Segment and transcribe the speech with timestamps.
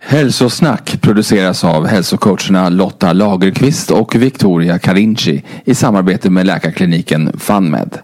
[0.00, 7.98] Hälsosnack produceras av hälsocoacherna Lotta Lagerqvist och Victoria Carinci i samarbete med läkarkliniken FunMed.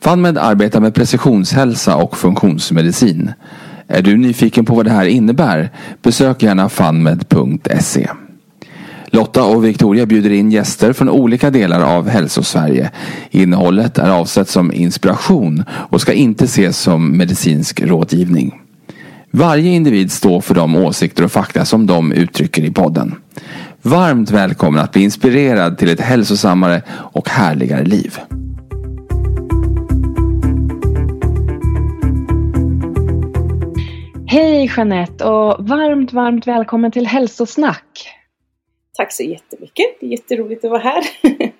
[0.00, 3.32] FunMed arbetar med precisionshälsa och funktionsmedicin.
[3.88, 5.70] Är du nyfiken på vad det här innebär?
[6.02, 8.08] Besök gärna funmed.se.
[9.06, 12.90] Lotta och Victoria bjuder in gäster från olika delar av Hälsosverige.
[13.30, 18.67] Innehållet är avsett som inspiration och ska inte ses som medicinsk rådgivning.
[19.30, 23.14] Varje individ står för de åsikter och fakta som de uttrycker i podden.
[23.82, 28.18] Varmt välkommen att bli inspirerad till ett hälsosammare och härligare liv.
[34.26, 38.08] Hej Jeanette och varmt, varmt välkommen till Hälsosnack.
[38.96, 39.86] Tack så jättemycket.
[40.00, 41.02] Det är jätteroligt att vara här.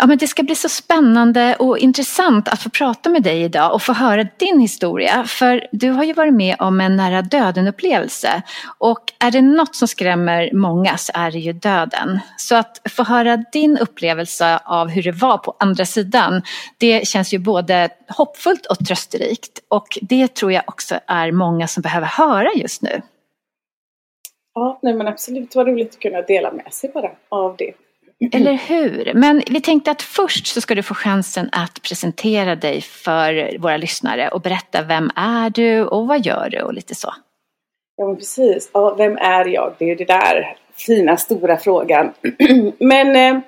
[0.00, 3.74] Ja, men det ska bli så spännande och intressant att få prata med dig idag
[3.74, 5.24] och få höra din historia.
[5.24, 8.42] För du har ju varit med om en nära döden upplevelse.
[8.78, 12.20] Och är det något som skrämmer många så är det ju döden.
[12.36, 16.42] Så att få höra din upplevelse av hur det var på andra sidan,
[16.78, 19.60] det känns ju både hoppfullt och trösterikt.
[19.68, 23.02] Och det tror jag också är många som behöver höra just nu.
[24.54, 25.54] Ja, nej men absolut.
[25.54, 27.72] Vad roligt att kunna dela med sig bara av det.
[28.32, 29.12] Eller hur?
[29.14, 33.76] Men vi tänkte att först så ska du få chansen att presentera dig för våra
[33.76, 37.14] lyssnare och berätta vem är du och vad gör du och lite så.
[37.96, 38.70] Ja men precis.
[38.72, 39.74] Ja, vem är jag?
[39.78, 40.56] Det är ju det där
[40.86, 42.12] fina stora frågan.
[42.78, 43.42] men eh,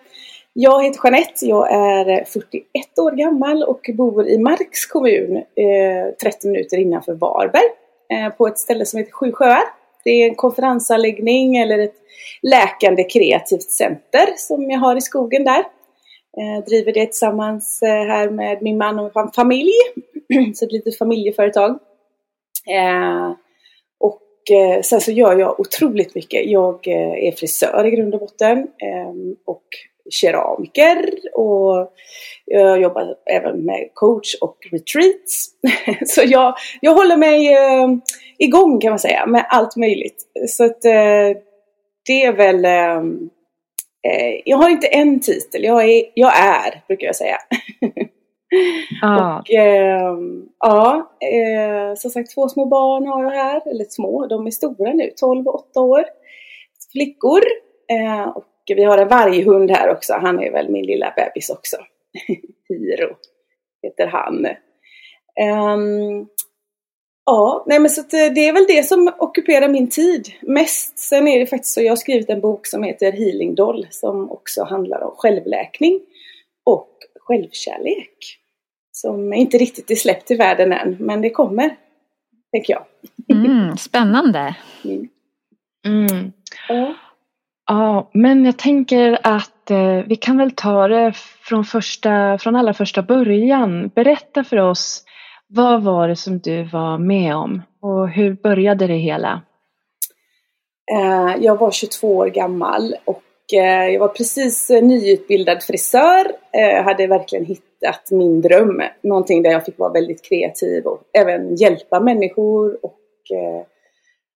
[0.52, 1.46] jag heter Jeanette.
[1.46, 7.68] Jag är 41 år gammal och bor i Marks kommun eh, 30 minuter innanför Varberg.
[8.12, 9.62] Eh, på ett ställe som heter Sjusjöar.
[10.04, 11.94] Det är en konferensanläggning eller ett
[12.42, 15.64] läkande kreativt center som jag har i skogen där.
[16.36, 19.72] Jag driver det tillsammans eh, här med min man och familj.
[20.54, 21.70] Så ett litet familjeföretag.
[22.70, 23.32] Eh,
[24.00, 24.22] och
[24.84, 26.46] sen så gör jag otroligt mycket.
[26.46, 28.68] Jag är frisör i grund och botten.
[29.46, 29.64] Och
[30.10, 31.92] keramiker och
[32.44, 35.50] jag jobbar även med coach och retreats.
[36.06, 37.56] Så jag, jag håller mig
[38.38, 40.22] igång kan man säga med allt möjligt.
[40.48, 40.82] Så att
[42.06, 47.16] det är väl eh, jag har inte en titel, jag är, jag är brukar jag
[47.16, 47.36] säga.
[49.02, 49.38] Ah.
[49.38, 50.16] och eh,
[50.58, 54.92] ja, eh, som sagt två små barn har jag här, eller små, de är stora
[54.92, 56.04] nu, 12 och 8 år.
[56.92, 57.40] Flickor.
[57.90, 61.76] Eh, och vi har en varghund här också, han är väl min lilla bebis också.
[62.68, 63.16] Hiro
[63.82, 64.46] heter han.
[65.74, 66.28] Um,
[67.24, 70.98] Ja, nej men så att eh, det är väl det som ockuperar min tid mest.
[70.98, 74.30] Sen är det faktiskt så, jag har skrivit en bok som heter Healing Doll som
[74.30, 76.00] också handlar om självläkning
[76.64, 76.88] och
[77.20, 78.38] självkärlek.
[78.92, 81.76] Som inte riktigt är släppt i världen än, men det kommer,
[82.52, 82.84] tänker jag.
[83.28, 84.56] Mm, spännande!
[84.84, 85.08] Mm.
[85.86, 86.32] Mm.
[86.68, 86.94] Ja
[87.66, 91.12] ja, men jag tänker att eh, vi kan väl ta det
[91.48, 93.88] från, första, från allra första början.
[93.94, 95.04] Berätta för oss
[95.54, 99.42] vad var det som du var med om och hur började det hela?
[100.92, 103.22] Eh, jag var 22 år gammal och
[103.54, 106.26] eh, jag var precis eh, nyutbildad frisör.
[106.52, 108.82] Eh, jag eh, hade verkligen hittat min dröm.
[109.02, 112.78] Någonting där jag fick vara väldigt kreativ och även hjälpa människor.
[112.82, 113.66] Och, eh,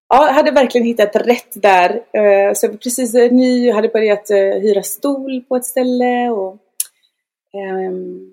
[0.09, 1.91] ja, jag hade verkligen hittat rätt där.
[1.91, 5.65] Eh, så jag var precis eh, ny, och hade börjat eh, hyra stol på ett
[5.65, 6.31] ställe.
[6.31, 6.57] Och,
[7.55, 8.33] ehm,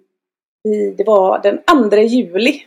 [0.97, 2.63] det var den 2 juli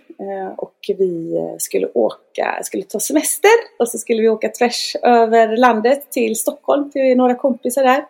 [0.56, 6.10] och vi skulle åka, skulle ta semester och så skulle vi åka tvärs över landet
[6.10, 8.04] till Stockholm till några kompisar där.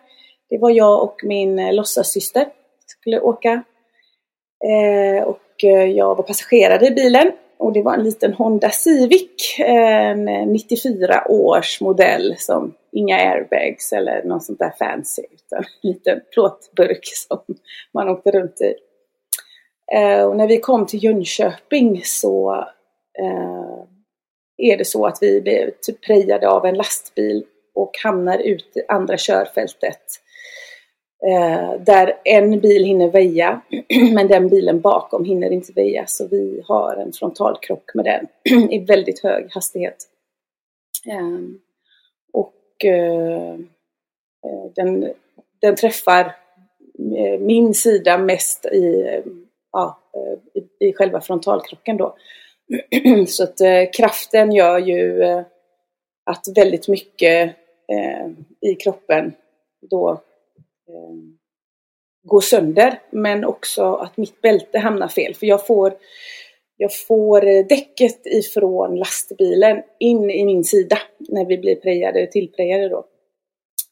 [0.51, 2.47] Det var jag och min låtsassyster
[2.87, 3.63] skulle åka.
[5.27, 5.65] Och
[5.95, 11.81] jag var passagerare i bilen och det var en liten Honda Civic, en 94 års
[11.81, 17.39] modell som inga airbags eller något sånt där fancy utan en liten plåtburk som
[17.95, 18.75] man åkte runt i.
[19.97, 22.55] Eh, och när vi kom till Jönköping så
[23.19, 23.85] eh,
[24.57, 27.45] är det så att vi blev typ prejade av en lastbil
[27.75, 30.03] och hamnar ut i andra körfältet.
[31.25, 33.61] Eh, där en bil hinner väja,
[34.15, 36.07] men den bilen bakom hinner inte väja.
[36.07, 38.27] Så vi har en frontalkrock med den
[38.71, 39.97] i väldigt hög hastighet.
[41.07, 41.61] Ehm, eh,
[42.33, 43.59] och eh,
[44.75, 45.13] den,
[45.61, 46.25] den träffar
[47.17, 49.21] eh, min sida mest i,
[49.73, 52.17] ja, eh, i, i själva frontalkrocken då.
[53.27, 55.23] Så att eh, kraften gör ju
[56.25, 57.57] att väldigt mycket
[58.61, 59.33] i kroppen
[59.91, 60.21] då
[60.89, 61.39] Ehm,
[62.23, 63.03] gå sönder.
[63.11, 65.35] Men också att mitt bälte hamnar fel.
[65.35, 65.95] För jag får,
[66.77, 73.07] jag får däcket ifrån lastbilen in i min sida när vi blir prejade, tillprejade då.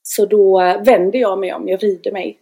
[0.03, 2.39] Så då vänder jag mig om, jag vrider mig.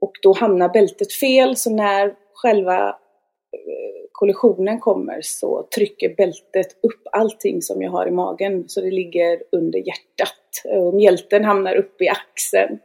[0.00, 7.02] Och då hamnar bältet fel så när själva eh, kollisionen kommer så trycker bältet upp
[7.12, 10.40] allting som jag har i magen så det ligger under hjärtat.
[10.64, 12.78] Och mjälten hamnar upp i axeln.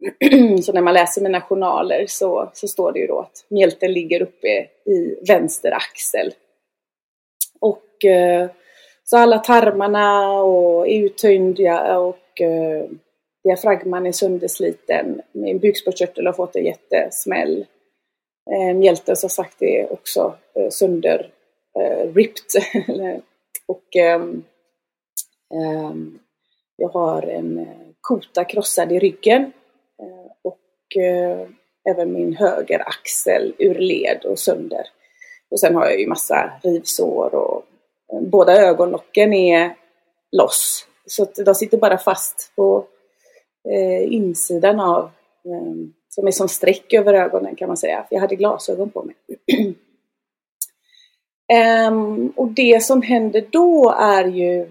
[0.62, 4.22] så när man läser mina journaler så, så står det ju då att mjälten ligger
[4.22, 4.48] uppe
[4.84, 6.32] i vänster axel.
[7.60, 8.50] Och eh,
[9.04, 12.84] så alla tarmarna och är uttöjda och eh,
[13.44, 15.22] diafragman är söndersliten.
[15.32, 17.66] Min bukspottkörtel har fått en jättesmäll.
[18.50, 21.30] Eh, mjälten som sagt är också eh, sönder
[21.78, 22.62] eh, ripped.
[23.66, 24.20] och eh,
[26.76, 27.66] jag har en eh,
[28.00, 29.52] kota krossad i ryggen
[30.00, 31.48] Eh, och eh,
[31.90, 34.86] även min höger axel ur led och sönder.
[35.50, 37.64] Och sen har jag ju massa rivsår och
[38.12, 39.74] eh, båda ögonlocken är
[40.32, 40.86] loss.
[41.06, 42.86] Så att de sitter bara fast på
[44.08, 45.10] insidan av,
[46.08, 48.06] som är som streck över ögonen kan man säga.
[48.10, 49.14] Jag hade glasögon på mig.
[51.88, 54.66] um, och det som händer då är ju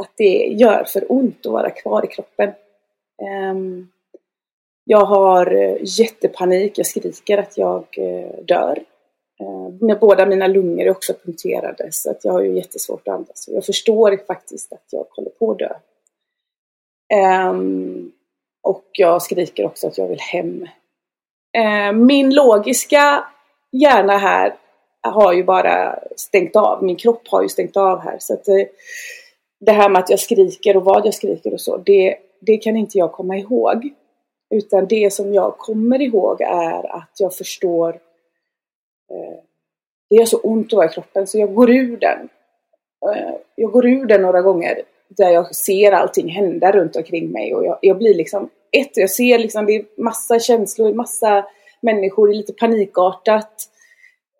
[0.00, 2.52] att det gör för ont att vara kvar i kroppen.
[3.50, 3.90] Um,
[4.90, 8.78] jag har eh, jättepanik, jag skriker att jag eh, dör.
[9.40, 13.14] Eh, med båda mina lungor är också punkterade så att jag har ju jättesvårt att
[13.14, 13.48] andas.
[13.48, 15.74] Jag förstår faktiskt att jag håller på att dö.
[17.50, 18.12] Um,
[18.62, 20.66] och jag skriker också att jag vill hem.
[21.58, 23.24] Ehm, min logiska
[23.72, 24.54] hjärna här
[25.02, 26.84] har ju bara stängt av.
[26.84, 28.16] Min kropp har ju stängt av här.
[28.20, 28.68] Så att det,
[29.60, 32.76] det här med att jag skriker och vad jag skriker och så, det, det kan
[32.76, 33.94] inte jag komma ihåg.
[34.50, 37.88] Utan det som jag kommer ihåg är att jag förstår
[39.10, 39.38] eh,
[40.10, 42.28] Det gör så ont att vara i kroppen så jag går ur den.
[43.14, 47.54] Eh, jag går ur den några gånger där jag ser allting hända runt omkring mig
[47.54, 51.46] och jag, jag blir liksom ett, jag ser liksom det är massa känslor, massa
[51.80, 53.52] människor, det är lite panikartat.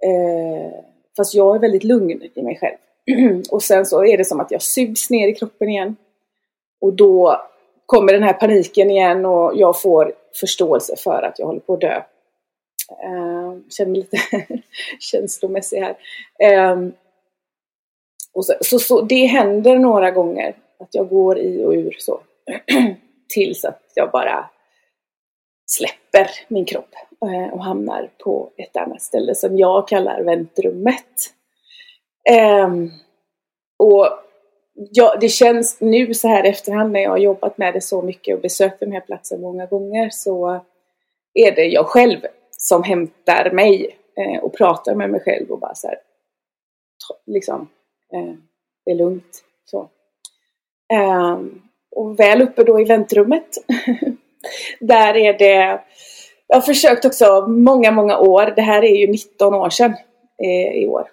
[0.04, 0.72] Eh,
[1.16, 2.76] fast jag är väldigt lugn i mig själv.
[3.50, 5.96] och sen så är det som att jag sugs ner i kroppen igen.
[6.80, 7.40] Och då
[7.90, 11.80] kommer den här paniken igen och jag får förståelse för att jag håller på att
[11.80, 12.02] dö.
[13.04, 14.46] Uh, känner mig lite
[15.00, 15.96] känslomässig här.
[16.52, 16.88] Uh,
[18.32, 22.20] och så, så, så, det händer några gånger att jag går i och ur så.
[23.28, 24.50] Tills att jag bara
[25.66, 26.94] släpper min kropp
[27.24, 31.34] uh, och hamnar på ett annat ställe som jag kallar väntrummet.
[32.64, 32.90] Um,
[33.78, 34.08] och
[34.90, 38.34] ja, det känns nu så här efterhand när jag har jobbat med det så mycket
[38.34, 40.60] och besökt den här platsen många gånger så
[41.34, 42.18] är det jag själv
[42.50, 45.98] som hämtar mig eh, och pratar med mig själv och bara så här,
[47.26, 47.68] liksom,
[48.12, 48.34] eh,
[48.84, 49.44] det är lugnt.
[49.64, 49.88] Så.
[50.92, 51.38] Eh,
[51.90, 53.48] och väl uppe då i väntrummet,
[54.80, 55.80] där är det,
[56.46, 59.94] jag har försökt också många, många år, det här är ju 19 år sedan
[60.42, 61.10] eh, i år.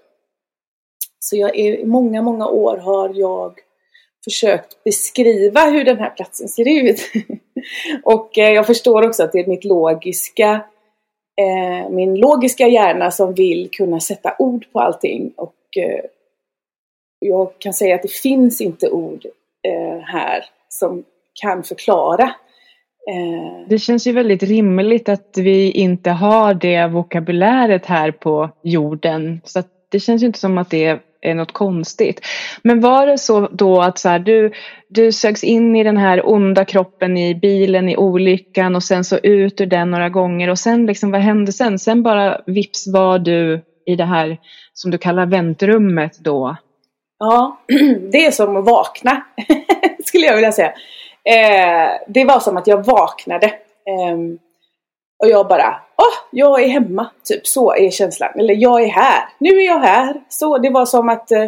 [1.19, 3.59] Så jag i många, många år har jag
[4.27, 7.01] försökt beskriva hur den här platsen ser ut.
[8.03, 10.65] och eh, jag förstår också att det är mitt logiska,
[11.41, 15.33] eh, min logiska hjärna som vill kunna sätta ord på allting.
[15.35, 16.05] Och eh,
[17.19, 19.25] jag kan säga att det finns inte ord
[19.67, 21.03] eh, här som
[21.41, 22.23] kan förklara.
[23.09, 29.41] Eh, det känns ju väldigt rimligt att vi inte har det vokabuläret här på jorden.
[29.43, 32.21] Så det känns ju inte som att det är något konstigt.
[32.61, 34.51] Men var det så då att så här, du,
[34.89, 39.17] du sögs in i den här onda kroppen i bilen i olyckan och sen så
[39.17, 41.79] ut ur den några gånger och sen liksom vad hände sen?
[41.79, 44.37] Sen bara vips var du i det här
[44.73, 46.55] som du kallar väntrummet då?
[47.19, 47.59] Ja,
[48.11, 49.25] det är som att vakna
[50.05, 50.73] skulle jag vilja säga.
[51.23, 53.45] Eh, det var som att jag vaknade.
[53.45, 54.17] Eh,
[55.19, 57.09] och jag bara, åh, jag är hemma.
[57.23, 58.39] Typ så är känslan.
[58.39, 59.29] Eller jag är här.
[59.37, 60.21] Nu är jag här.
[60.29, 61.47] Så det var som att eh,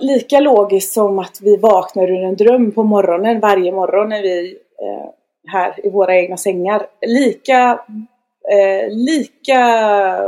[0.00, 4.58] lika logiskt som att vi vaknar ur en dröm på morgonen varje morgon när vi
[4.82, 5.10] eh,
[5.52, 6.86] här i våra egna sängar.
[7.06, 7.80] Lika,
[8.52, 9.60] eh, lika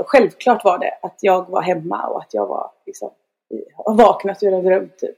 [0.06, 3.11] självklart var det att jag var hemma och att jag var liksom,
[3.87, 4.90] vaknat ur en dröm.
[5.00, 5.16] Typ.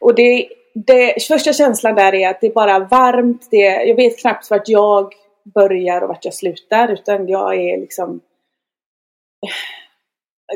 [0.00, 3.48] Och det, det, första känslan där är att det är bara varmt.
[3.50, 5.14] Det, jag vet knappt vart jag
[5.44, 8.20] börjar och vart jag slutar utan jag är liksom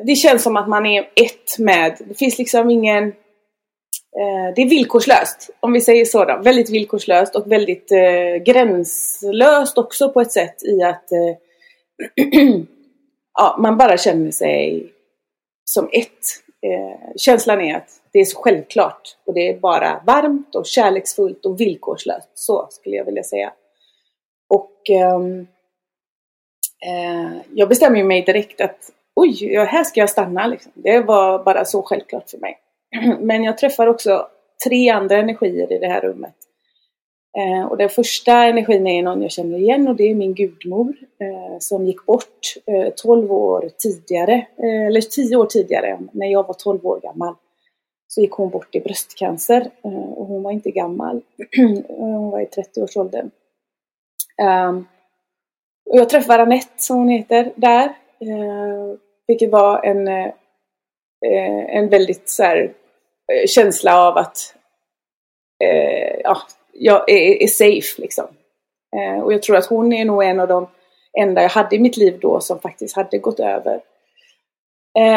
[0.05, 4.69] det känns som att man är ett med, det finns liksom ingen eh, det är
[4.69, 6.41] villkorslöst, om vi säger så då.
[6.45, 11.37] Väldigt villkorslöst och väldigt eh, gränslöst också på ett sätt i att eh,
[13.39, 14.93] ja, man bara känner sig
[15.65, 16.43] som ett.
[16.63, 21.47] Eh, känslan är att det är så självklart och det är bara varmt och kärleksfullt
[21.47, 22.31] och villkorslöst.
[22.35, 23.53] Så skulle jag vilja säga.
[24.91, 25.47] Ehm,
[26.87, 30.47] eh, jag bestämmer mig direkt att oj, här ska jag stanna.
[30.47, 30.73] Liksom.
[30.75, 32.59] Det var bara så självklart för mig.
[33.21, 34.29] Men jag träffar också
[34.65, 36.35] tre andra energier i det här rummet.
[37.39, 40.95] Eh, och den första energin är någon jag känner igen och det är min gudmor
[41.21, 46.47] eh, som gick bort eh, 12 år tidigare, eh, eller 10 år tidigare, när jag
[46.47, 47.35] var 12 år gammal.
[48.09, 51.21] Så gick hon bort i bröstcancer eh, och hon var inte gammal.
[51.89, 53.31] hon var i 30-årsåldern.
[54.43, 54.87] Um,
[55.91, 57.85] och jag träffade Anette som hon heter där.
[58.23, 64.53] Uh, vilket var en, uh, en väldigt så här, uh, känsla av att
[66.25, 66.39] ja,
[66.73, 68.27] jag är, är safe liksom.
[69.23, 70.69] Och jag tror att hon är nog en av de
[71.21, 73.81] enda jag hade i mitt liv då som faktiskt hade gått över.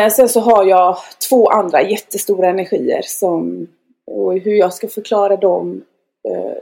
[0.09, 0.97] Sen så har jag
[1.29, 3.67] två andra jättestora energier som,
[4.11, 5.85] och hur jag ska förklara dem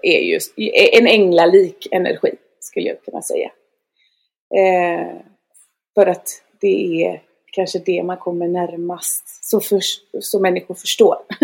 [0.01, 0.53] är just
[0.93, 2.35] en änglalik energi
[2.67, 3.51] skulle jag kunna säga.
[4.55, 5.15] Eh,
[5.95, 6.27] för att
[6.61, 7.21] det är
[7.51, 9.79] kanske det man kommer närmast så, för,
[10.19, 11.17] så människor förstår.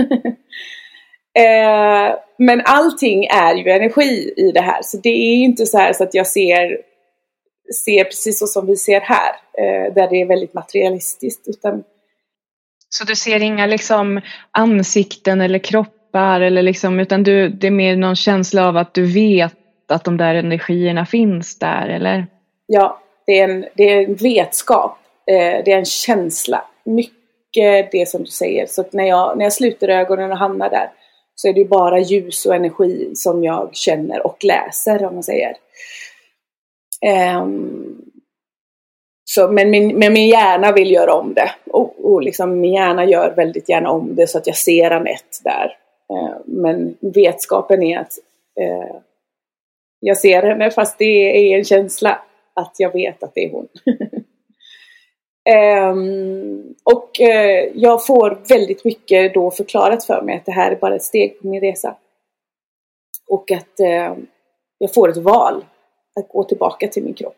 [1.39, 5.77] eh, men allting är ju energi i det här så det är ju inte så
[5.77, 6.77] här så att jag ser,
[7.85, 11.83] ser precis så som vi ser här eh, där det är väldigt materialistiskt utan
[12.89, 17.95] så du ser inga liksom ansikten eller kroppar eller liksom, utan du, det är mer
[17.95, 19.62] någon känsla av att du vet
[19.93, 22.27] att de där energierna finns där eller?
[22.65, 24.97] Ja, det är en, det är en vetskap
[25.27, 26.65] Eh, det är en känsla.
[26.83, 28.65] Mycket det som du säger.
[28.65, 30.91] Så när jag, när jag sluter ögonen och hamnar där
[31.35, 35.55] så är det bara ljus och energi som jag känner och läser om man säger.
[37.41, 38.01] Um,
[39.25, 41.51] så, men, min, men min hjärna vill göra om det.
[41.65, 45.37] Och, och liksom min hjärna gör väldigt gärna om det så att jag ser Anette
[45.43, 45.77] där.
[46.13, 48.13] Uh, men vetskapen är att
[48.61, 48.95] uh,
[50.05, 52.21] jag ser henne fast det är en känsla
[52.53, 53.67] att jag vet att det är hon.
[55.89, 60.75] Um, och uh, jag får väldigt mycket då förklarat för mig att det här är
[60.75, 61.95] bara ett steg på min resa.
[63.27, 64.23] Och att uh,
[64.77, 65.65] jag får ett val
[66.19, 67.37] att gå tillbaka till min kropp.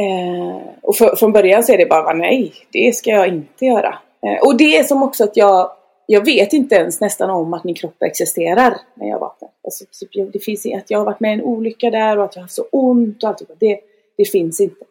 [0.00, 3.98] Uh, och för, från början så är det bara nej, det ska jag inte göra.
[4.26, 5.72] Eh, och det är som också att jag,
[6.12, 9.50] jag vet inte ens nästan om att min kropp existerar när jag vaknar.
[9.64, 12.36] Alltså, typ, det finns att jag har varit med i en olycka där och att
[12.36, 13.80] jag har haft så ont och allt det,
[14.16, 14.84] det finns inte.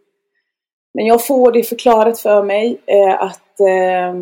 [0.94, 4.14] Men jag får det förklarat för mig eh, att, eh,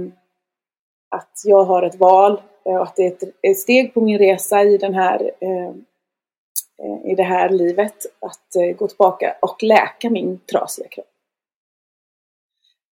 [1.10, 4.18] att jag har ett val eh, och att det är ett, ett, steg på min
[4.18, 5.68] resa i, den här, eh,
[6.84, 11.06] eh i det här livet att eh, gå tillbaka och läka min trasiga kropp.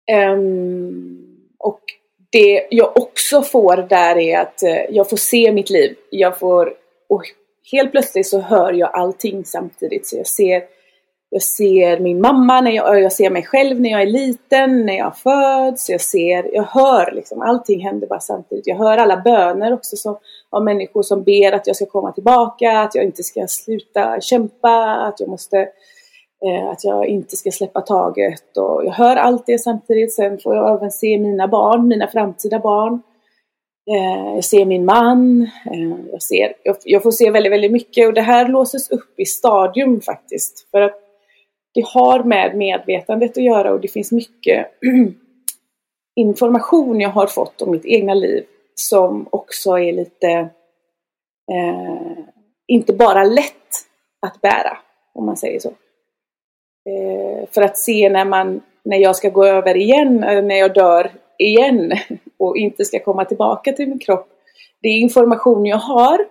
[0.07, 1.83] Ehm, och
[2.33, 5.97] det jag också får där är att eh, jag får se mitt liv.
[6.11, 6.75] Jag får,
[7.09, 7.23] och
[7.73, 10.07] helt plötsligt så hör jag allting samtidigt.
[10.07, 10.63] Så jag ser
[11.35, 14.97] jag ser min mamma, när jag, jag ser mig själv när jag är liten, när
[14.97, 18.67] jag föds, jag ser, jag hör liksom, allting händer bara samtidigt.
[18.67, 20.19] Jag hör alla böner också som,
[20.51, 24.95] av människor som ber att jag ska komma tillbaka, att jag inte ska sluta kämpa,
[25.09, 25.67] att jag måste eh,
[26.47, 30.15] Eh, att jag inte ska släppa taget och jag hör allt det samtidigt.
[30.15, 33.03] Sen får jag även se mina barn, mina framtida barn.
[33.91, 38.07] Eh, jag ser min man, eh, jag, ser, jag, jag, får se väldigt, väldigt mycket
[38.07, 40.71] och det här låses upp i stadium faktiskt.
[40.71, 40.99] För att
[41.75, 44.67] det har med medvetandet att göra och det finns mycket
[46.17, 48.45] information jag har fått om mitt egna liv
[48.75, 50.31] som också är lite
[51.53, 52.19] eh,
[52.67, 53.87] inte bara lätt
[54.27, 54.79] att bära,
[55.15, 55.73] om man säger så.
[56.87, 61.13] Eh, för att se när, man, när jag ska gå över igen, när jag dör
[61.39, 61.93] igen
[62.39, 64.29] och inte ska komma tillbaka till min kropp.
[64.83, 66.27] Det är information jag har,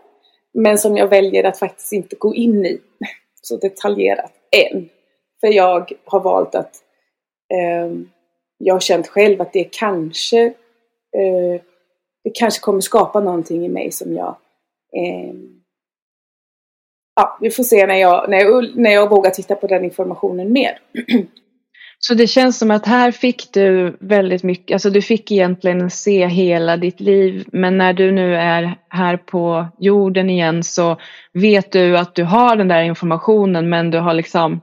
[0.53, 2.79] men som jag väljer att faktiskt inte gå in i
[3.41, 4.31] så detaljerat
[4.71, 4.89] än.
[5.41, 6.75] För jag har valt att
[7.53, 7.91] eh,
[8.57, 10.45] jag har känt själv att det kanske
[11.17, 11.61] eh,
[12.23, 14.35] det kanske kommer skapa någonting i mig som jag
[14.97, 15.33] eh,
[17.15, 20.51] Ja, vi får se när jag, när, jag, när jag vågar titta på den informationen
[20.53, 20.79] mer.
[22.03, 26.27] Så det känns som att här fick du väldigt mycket, alltså du fick egentligen se
[26.27, 30.97] hela ditt liv men när du nu är här på jorden igen så
[31.33, 34.61] vet du att du har den där informationen men du har liksom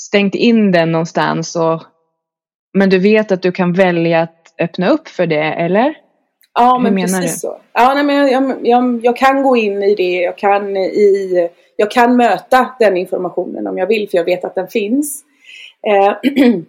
[0.00, 1.82] stängt in den någonstans och
[2.72, 5.94] men du vet att du kan välja att öppna upp för det, eller?
[6.54, 7.38] Ja, men precis du?
[7.38, 7.60] så.
[7.72, 11.90] Ja, nej, men jag, jag, jag, kan gå in i det, jag kan, i, jag
[11.90, 15.24] kan möta den informationen om jag vill för jag vet att den finns.
[15.86, 16.08] Eh,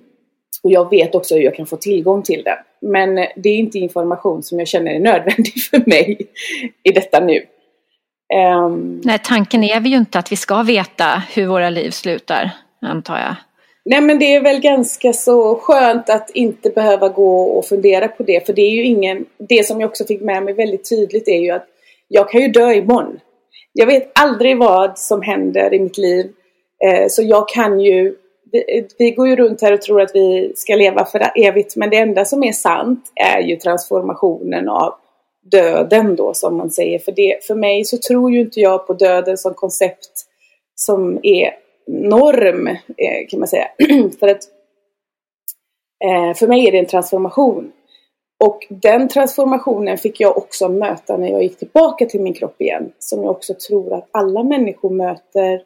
[0.63, 2.57] och jag vet också hur jag kan få tillgång till den.
[2.91, 6.17] Men det är inte information som jag känner är nödvändig för mig
[6.83, 7.41] i detta nu.
[8.65, 13.17] Um, Nej, tanken är ju inte att vi ska veta hur våra liv slutar, antar
[13.17, 13.35] jag.
[13.85, 18.23] Nej men det är väl ganska så skönt att inte behöva gå och fundera på
[18.23, 18.45] det.
[18.45, 21.39] För det är ju ingen, det som jag också fick med mig väldigt tydligt är
[21.39, 21.65] ju att
[22.07, 23.19] jag kan ju dö imorgon.
[23.73, 26.31] Jag vet aldrig vad som händer i mitt liv.
[26.85, 28.15] Eh, så jag kan ju,
[28.51, 31.75] vi, vi, går ju runt här och tror att vi ska leva för evigt.
[31.75, 34.93] Men det enda som är sant är ju transformationen av
[35.51, 36.99] döden då som man säger.
[36.99, 40.25] För, det, för mig så tror ju inte jag på döden som koncept
[40.75, 41.51] som är
[41.91, 43.67] norm eh, kan man säga.
[44.19, 44.43] för att
[46.05, 47.71] eh, för mig är det en transformation.
[48.43, 52.91] Och den transformationen fick jag också möta när jag gick tillbaka till min kropp igen.
[52.99, 55.63] Som jag också tror att alla människor möter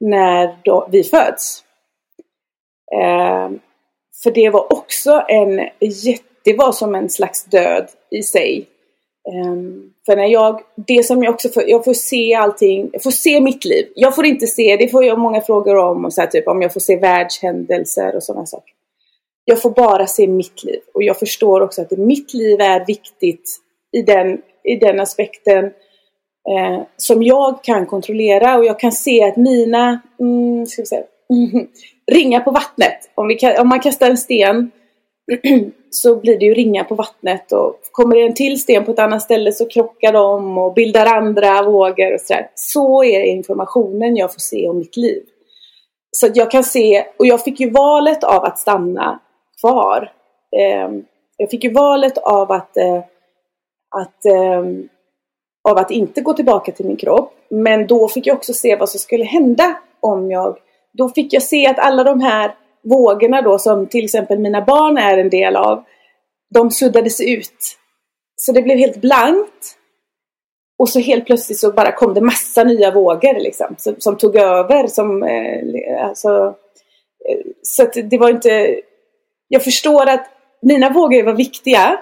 [0.00, 0.56] när
[0.90, 1.64] vi föds.
[2.92, 3.50] Eh,
[4.22, 5.68] för det var också en
[6.44, 8.66] det var som en slags död i sig.
[9.28, 13.10] Um, för när jag, det som jag också får, jag får se allting, jag får
[13.10, 13.86] se mitt liv.
[13.94, 16.62] Jag får inte se, det får jag många frågor om, och så här, typ om
[16.62, 18.74] jag får se världshändelser och sådana saker.
[19.44, 20.80] Jag får bara se mitt liv.
[20.94, 23.50] Och jag förstår också att mitt liv är viktigt
[23.92, 25.64] i den, i den aspekten
[26.48, 28.58] eh, som jag kan kontrollera.
[28.58, 31.02] Och jag kan se att mina, mm, ska vi säga,
[32.12, 33.10] ringar på vattnet.
[33.14, 34.70] Om, vi, om man kastar en sten
[35.90, 38.98] så blir det ju ringar på vattnet och kommer det en till sten på ett
[38.98, 42.50] annat ställe så krockar de och bildar andra vågor och sådär.
[42.54, 45.22] Så är informationen jag får se om mitt liv.
[46.10, 49.20] Så att jag kan se, och jag fick ju valet av att stanna
[49.60, 50.12] kvar.
[50.56, 51.04] Ehm,
[51.36, 52.98] jag fick ju valet av att, eh,
[53.96, 54.88] att, ehm,
[55.68, 57.34] av att inte gå tillbaka till min kropp.
[57.48, 60.58] Men då fick jag också se vad som skulle hända om jag...
[60.92, 64.98] Då fick jag se att alla de här vågorna då som till exempel mina barn
[64.98, 65.84] är en del av,
[66.54, 67.78] de suddades ut.
[68.36, 69.78] Så det blev helt blankt.
[70.78, 74.36] Och så helt plötsligt så bara kom det massa nya vågor liksom, som, som tog
[74.36, 74.86] över.
[74.86, 76.54] Som, eh, alltså,
[77.28, 78.80] eh, så att det var inte...
[79.48, 80.26] Jag förstår att
[80.62, 82.00] mina vågor var viktiga.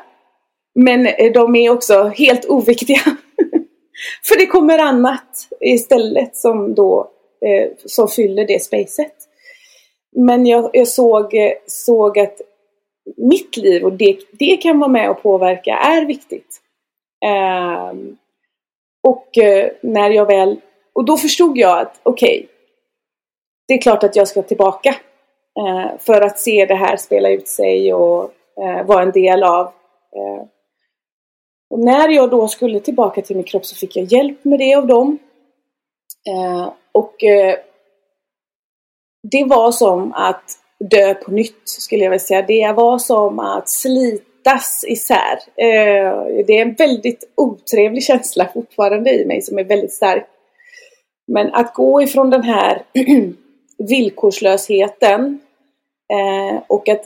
[0.74, 3.00] Men eh, de är också helt oviktiga.
[4.28, 7.10] För det kommer annat istället som då
[7.46, 9.14] eh, som fyller det spacet.
[10.16, 12.40] Men jag, jag såg, eh, såg att
[13.16, 16.60] mitt liv och det, det kan vara med och påverka är viktigt.
[17.24, 17.92] Eh,
[19.02, 20.60] och eh, när jag väl...
[20.92, 22.46] Och då förstod jag att okej, okay,
[23.68, 24.94] det är klart att jag ska tillbaka.
[25.58, 29.66] Eh, för att se det här spela ut sig och eh, vara en del av.
[30.16, 30.46] Eh.
[31.70, 34.74] Och när jag då skulle tillbaka till min kropp så fick jag hjälp med det
[34.74, 35.18] av dem.
[36.92, 37.24] Och
[39.22, 40.44] det var som att
[40.90, 42.42] dö på nytt skulle jag vilja säga.
[42.42, 45.38] Det var som att slitas isär.
[45.56, 50.26] Eh, det är en väldigt otrevlig känsla fortfarande i mig som är väldigt stark.
[51.32, 52.82] Men att gå ifrån den här
[53.88, 55.40] villkorslösheten
[56.12, 57.04] eh, och att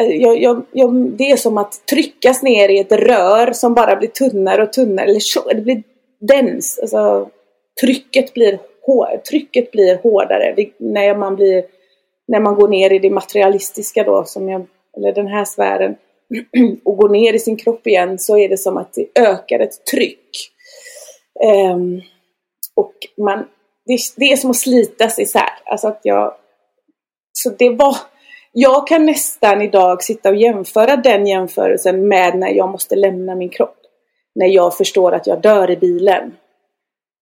[0.00, 3.96] eh, jag, jag, jag, det är som att tryckas ner i ett rör som bara
[3.96, 5.06] blir tunnare och tunnare.
[5.06, 5.82] Eller det blir
[6.20, 6.78] dens.
[6.82, 7.28] Alltså,
[7.80, 8.58] trycket blir
[9.28, 11.64] trycket blir hårdare när man, blir,
[12.28, 15.96] när man går ner i det materialistiska då, som jag, eller den här sfären,
[16.84, 19.84] och går ner i sin kropp igen så är det som att det ökar ett
[19.84, 20.52] tryck.
[21.74, 22.02] Um,
[22.74, 22.94] och
[23.24, 23.38] man,
[23.86, 25.50] det, det, är som att slitas isär.
[25.64, 26.34] Alltså att jag,
[27.32, 27.96] så det var,
[28.52, 33.48] jag kan nästan idag sitta och jämföra den jämförelsen med när jag måste lämna min
[33.48, 33.76] kropp.
[34.34, 36.34] När jag förstår att jag dör i bilen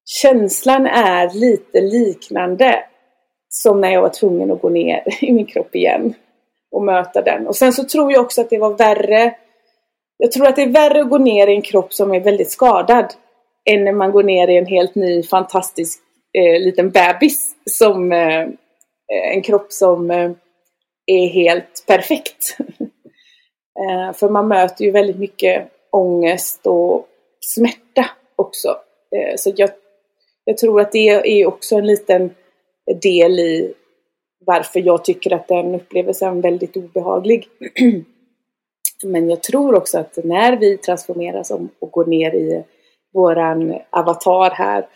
[0.04, 2.84] känslan är lite liknande
[3.48, 6.14] som när jag var tvungen att gå ner i min kropp igen
[6.70, 7.46] och möta den.
[7.46, 9.34] Och sen så tror jag också att det var värre.
[10.18, 12.50] Jag tror att det är värre att gå ner i en kropp som är väldigt
[12.50, 13.14] skadad
[13.70, 16.00] än när man går ner i en helt ny fantastisk
[16.38, 18.48] eh, liten bebis som eh,
[19.34, 20.30] en kropp som eh,
[21.06, 22.56] är helt perfekt.
[23.80, 27.06] Eh, för man möter ju väldigt mycket ångest och
[27.40, 28.68] smärta också.
[29.16, 29.70] Eh, så jag,
[30.44, 32.34] jag tror att det är också en liten
[33.02, 33.74] del i
[34.46, 37.48] varför jag tycker att den upplevelsen är väldigt obehaglig.
[39.04, 42.64] Men jag tror också att när vi transformeras och går ner i
[43.12, 44.88] våran avatar här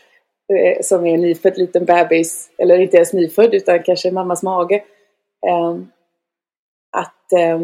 [0.53, 4.85] eh, som är en nyfödd liten bebis, eller inte ens nyfödd utan kanske mammas mage.
[5.47, 5.77] Eh,
[6.91, 7.61] att eh,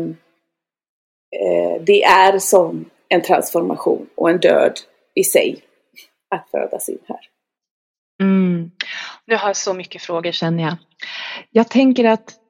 [1.80, 4.80] det är som en transformation och en död
[5.14, 5.62] i sig
[6.28, 7.33] att födas in här.
[8.20, 8.70] Mm.
[9.26, 10.76] Nu har jag så mycket frågor känner jag.
[11.50, 12.40] Jag tänker att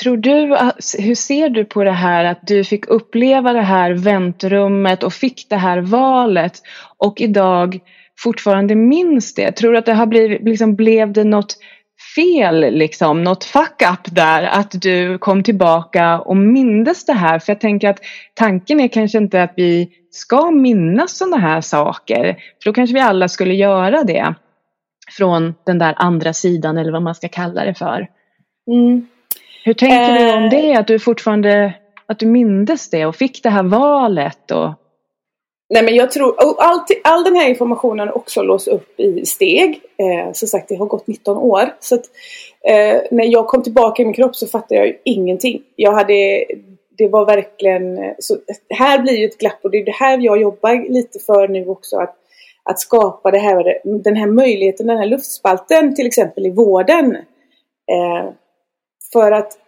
[0.00, 0.56] Tror du,
[0.98, 5.46] hur ser du på det här att du fick uppleva det här väntrummet och fick
[5.50, 6.62] det här valet
[6.98, 7.78] och idag
[8.18, 9.52] fortfarande minns det?
[9.52, 11.56] Tror du att det har blivit, liksom blev det något
[12.14, 17.38] fel, liksom, något fuck up där, att du kom tillbaka och mindes det här?
[17.38, 18.00] För jag tänker att
[18.34, 23.00] tanken är kanske inte att vi ska minnas sådana här saker, för då kanske vi
[23.00, 24.34] alla skulle göra det
[25.10, 28.08] från den där andra sidan eller vad man ska kalla det för.
[28.70, 29.06] Mm.
[29.64, 30.50] Hur tänker eh, du om eh.
[30.50, 30.74] det?
[30.74, 31.74] Att du fortfarande
[32.06, 34.50] att du mindes det och fick det här valet?
[34.50, 34.70] Och...
[35.68, 39.80] Nej men jag tror, all, all den här informationen också lås upp i steg.
[39.96, 41.74] Eh, som sagt, det har gått 19 år.
[41.80, 42.04] Så att,
[42.68, 45.62] eh, när jag kom tillbaka i min kropp så fattade jag ju ingenting.
[45.76, 46.44] Jag hade,
[46.98, 48.36] det var verkligen, så,
[48.70, 51.66] här blir ju ett glapp och det är det här jag jobbar lite för nu
[51.66, 51.96] också.
[51.96, 52.16] Att,
[52.70, 57.16] att skapa det här, den här möjligheten, den här luftspalten till exempel i vården.
[57.92, 58.30] Eh,
[59.12, 59.58] för att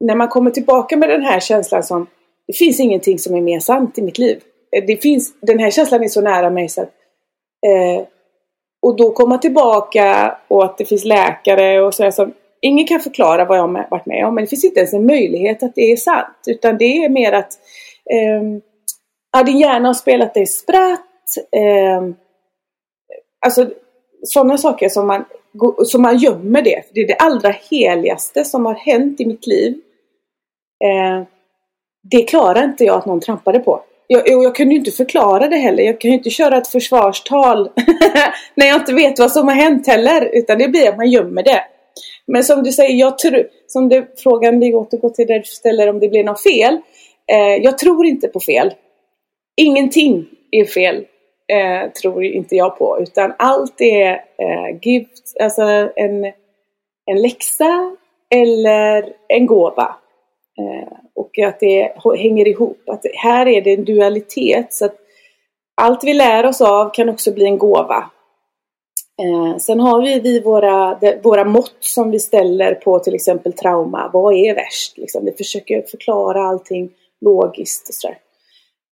[0.00, 2.06] när man kommer tillbaka med den här känslan som
[2.46, 4.40] det finns ingenting som är mer sant i mitt liv.
[4.76, 6.92] Eh, det finns, den här känslan är så nära mig så att
[7.66, 8.06] eh,
[8.82, 13.44] och då komma tillbaka och att det finns läkare och sådär som Ingen kan förklara
[13.44, 15.92] vad jag har varit med om men det finns inte ens en möjlighet att det
[15.92, 16.44] är sant.
[16.46, 17.52] Utan det är mer att
[18.10, 18.42] eh,
[19.32, 21.00] ja, din hjärna har spelat dig spratt.
[21.56, 22.02] Eh,
[23.44, 23.70] alltså
[24.22, 25.24] sådana saker som man
[25.84, 26.82] som man gömmer det.
[26.92, 29.74] det är det allra heligaste som har hänt i mitt liv.
[30.84, 31.26] Eh,
[32.10, 33.80] det klarar inte jag att någon trampade på.
[34.06, 35.82] Jag, jag kunde ju inte förklara det heller.
[35.82, 37.70] Jag kan ju inte köra ett försvarstal
[38.54, 40.30] när jag inte vet vad som har hänt heller.
[40.32, 41.64] Utan det blir att man gömmer det.
[42.26, 45.88] Men som du säger, jag tror, som du, frågan vi återgår till där du ställer
[45.88, 46.74] om det blir något fel.
[47.32, 48.74] Eh, jag tror inte på fel.
[49.56, 51.04] Ingenting är fel
[51.52, 52.98] eh, tror inte jag på.
[53.00, 55.62] Utan allt är eh, gift, alltså
[55.96, 56.24] en,
[57.06, 57.96] en läxa
[58.34, 59.96] eller en gåva.
[60.58, 62.82] Eh, och att det hänger ihop.
[62.86, 64.72] Att här är det en dualitet.
[64.72, 64.96] så att
[65.76, 68.10] Allt vi lär oss av kan också bli en gåva.
[69.22, 73.52] Eh, sen har vi, vi våra, de, våra mått som vi ställer på till exempel
[73.52, 74.10] trauma.
[74.12, 74.98] Vad är värst?
[74.98, 75.24] Liksom.
[75.24, 78.18] Vi försöker förklara allting logiskt och sådär.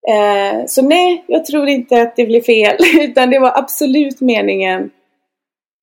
[0.09, 2.77] Eh, så nej, jag tror inte att det blir fel.
[3.01, 4.91] Utan det var absolut meningen.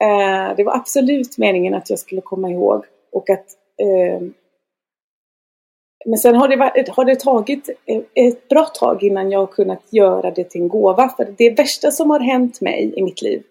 [0.04, 2.86] Eh, det var absolut meningen att jag skulle komma ihåg.
[3.12, 3.46] Och att
[3.82, 4.22] eh,
[6.06, 7.70] men sen har det, varit, har det tagit
[8.14, 11.10] ett bra tag innan jag har kunnat göra det till en gåva.
[11.10, 13.44] För det värsta som har hänt mig i mitt liv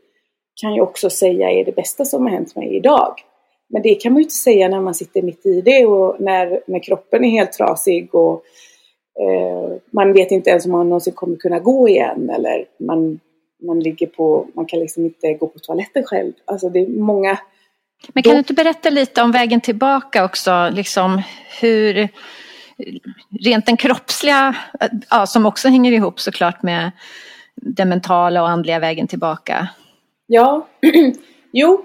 [0.60, 3.14] kan jag också säga är det bästa som har hänt mig idag.
[3.68, 6.60] Men det kan man ju inte säga när man sitter mitt i det och när,
[6.66, 8.42] när kroppen är helt trasig och
[9.20, 13.20] Eh, man vet inte ens om man någonsin kommer kunna gå igen eller man,
[13.62, 16.32] man ligger på, man kan liksom inte gå på toaletten själv.
[16.44, 17.38] Alltså det är många
[18.08, 21.22] men kan du inte berätta lite om vägen tillbaka också, liksom
[21.60, 22.08] hur
[23.44, 24.56] rent den kroppsliga,
[25.10, 26.90] ja, som också hänger ihop såklart med
[27.54, 29.68] den mentala och andliga vägen tillbaka?
[30.26, 30.68] Ja,
[31.52, 31.84] jo,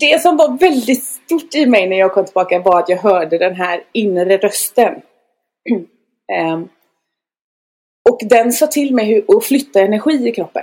[0.00, 3.38] det som var väldigt stort i mig när jag kom tillbaka var att jag hörde
[3.38, 4.94] den här inre rösten.
[6.32, 6.68] Ehm,
[8.10, 10.62] och den sa till mig hur, att flytta energi i kroppen.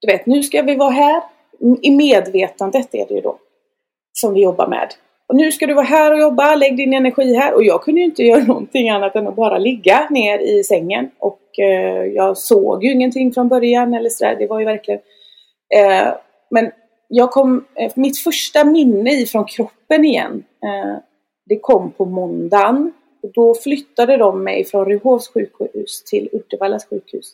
[0.00, 1.22] Du vet, nu ska vi vara här.
[1.82, 3.38] I medvetandet är det ju då.
[4.12, 4.94] Som vi jobbar med.
[5.28, 7.54] Och nu ska du vara här och jobba, lägg din energi här.
[7.54, 11.10] Och jag kunde ju inte göra någonting annat än att bara ligga ner i sängen.
[11.18, 14.36] Och eh, jag såg ju ingenting från början eller sådär.
[14.38, 15.00] Det var ju verkligen...
[15.76, 16.12] Eh,
[16.50, 16.70] men
[17.08, 20.44] jag kom, eh, mitt första minne ifrån kroppen igen.
[20.64, 20.98] Eh,
[21.46, 22.92] det kom på måndagen
[23.28, 27.32] och då flyttade de mig från Ryhovs sjukhus till Uddevallas sjukhus.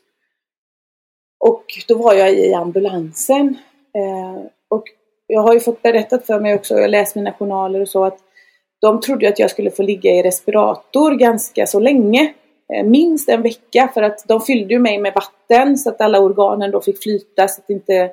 [1.40, 3.56] Och då var jag i ambulansen.
[3.94, 4.84] Eh, och
[5.26, 8.04] jag har ju fått berättat för mig också, jag har läst mina journaler och så,
[8.04, 8.18] att
[8.80, 12.34] de trodde att jag skulle få ligga i respirator ganska så länge.
[12.74, 16.20] Eh, minst en vecka för att de fyllde ju mig med vatten så att alla
[16.20, 18.10] organen då fick flyta så att det inte,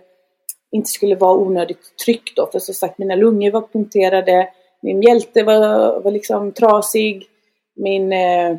[0.71, 2.49] inte skulle vara onödigt tryck då.
[2.51, 4.49] För som sagt mina lungor var punkterade,
[4.81, 7.27] min mjälte var, var liksom trasig
[7.75, 8.57] min, eh,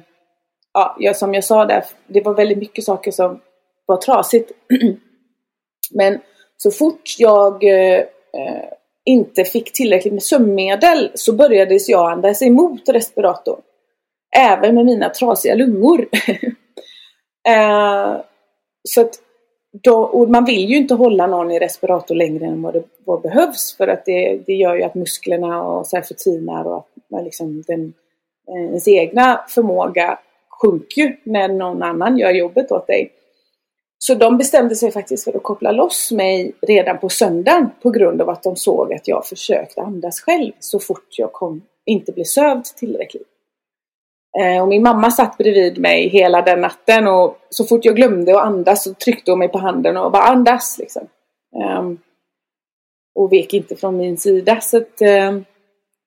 [0.99, 3.41] ja, som jag sa där, det var väldigt mycket saker som
[3.87, 4.53] var trasigt.
[5.91, 6.21] Men
[6.57, 8.73] så fort jag eh, eh,
[9.05, 13.61] inte fick tillräckligt med sömnmedel så började jag andas emot respiratorn.
[14.37, 16.09] Även med mina trasiga lungor.
[17.49, 18.17] eh,
[18.89, 19.19] så att
[19.83, 23.23] då, och man vill ju inte hålla någon i respirator längre än vad det vad
[23.23, 27.25] behövs för att det, det gör ju att musklerna och så här förtinar och att
[27.25, 27.91] liksom den, eh,
[28.49, 33.13] Eh, ens egna förmåga sjunker ju när någon annan gör jobbet åt dig.
[33.99, 38.23] Så de bestämde sig faktiskt för att koppla loss mig redan på söndagen på grund
[38.23, 42.25] av att de såg att jag försökte andas själv så fort jag kom, inte blev
[42.25, 43.29] sövd tillräckligt.
[44.39, 48.37] Eh, och min mamma satt bredvid mig hela den natten och så fort jag glömde
[48.37, 51.03] att andas så tryckte hon mig på handen och bara andas liksom.
[51.79, 51.99] Um,
[53.15, 54.61] och vek inte från min sida.
[54.61, 55.45] Så att, um,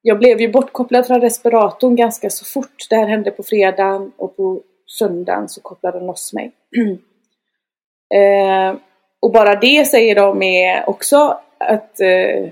[0.07, 2.87] jag blev ju bortkopplad från respiratorn ganska så fort.
[2.89, 6.51] Det här hände på fredagen och på söndagen så kopplade de loss mig.
[8.13, 8.75] Eh,
[9.19, 12.49] och bara det säger de är också att, eh,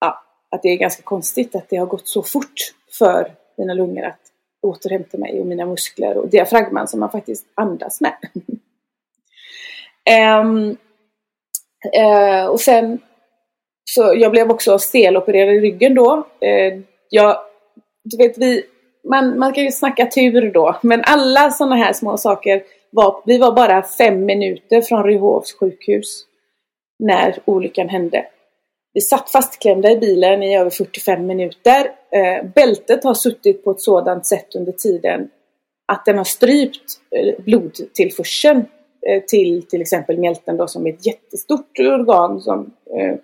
[0.00, 2.54] ja, att det är ganska konstigt att det har gått så fort
[2.98, 4.20] för mina lungor att
[4.62, 8.16] återhämta mig och mina muskler och diafragman som man faktiskt andas med.
[10.10, 10.76] Ehm,
[11.92, 13.00] eh, och sen
[13.84, 16.26] så jag blev också stelopererad i ryggen då.
[16.40, 17.38] Eh, jag,
[18.04, 18.62] du vet, vi,
[19.10, 23.38] man, man kan ju snacka tur då, men alla sådana här små saker var, vi
[23.38, 26.24] var bara fem minuter från Ryhovs sjukhus
[26.98, 28.26] när olyckan hände.
[28.92, 31.90] Vi satt fastklämda i bilen i över 45 minuter.
[32.12, 35.28] Eh, bältet har suttit på ett sådant sätt under tiden
[35.92, 38.64] att den har strypt eh, blodtillförseln
[39.08, 43.14] eh, till till exempel mjälten då som är ett jättestort organ som eh,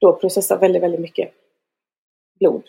[0.00, 1.30] då processar väldigt, väldigt mycket
[2.40, 2.62] blod.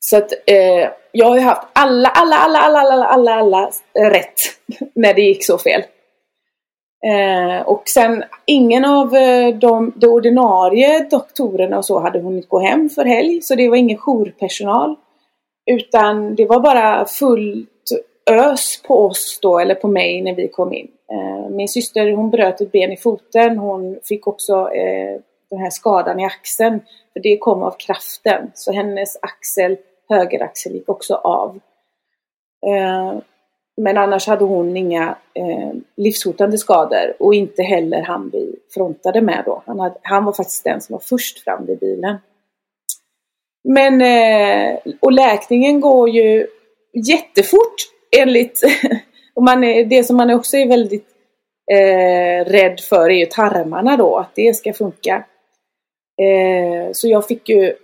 [0.00, 4.40] Så att eh, jag har ju haft alla, alla, alla, alla, alla, alla, alla rätt
[4.94, 5.82] när det gick så fel.
[7.06, 12.58] Eh, och sen ingen av eh, de, de ordinarie doktorerna och så hade hunnit gå
[12.58, 14.96] hem för helg så det var ingen jourpersonal.
[15.70, 17.68] Utan det var bara fullt
[18.30, 20.88] ös på oss då eller på mig när vi kom in.
[21.12, 23.58] Eh, min syster hon bröt ett ben i foten.
[23.58, 26.80] Hon fick också eh, den här skadan i axeln.
[27.12, 28.50] För det kom av kraften.
[28.54, 29.76] Så hennes axel,
[30.08, 31.60] högeraxel gick också av.
[32.66, 33.18] Eh,
[33.80, 39.42] men annars hade hon inga eh, livshotande skador och inte heller han vi frontade med
[39.46, 39.62] då.
[39.66, 42.16] Han, hade, han var faktiskt den som var först fram vid bilen.
[43.64, 46.46] Men, eh, och läkningen går ju
[46.92, 47.74] jättefort
[48.18, 48.62] enligt,
[49.34, 51.08] och man är, det som man också är väldigt
[51.72, 55.24] eh, rädd för är ju tarmarna då, att det ska funka.
[56.22, 57.74] Eh, så jag fick ju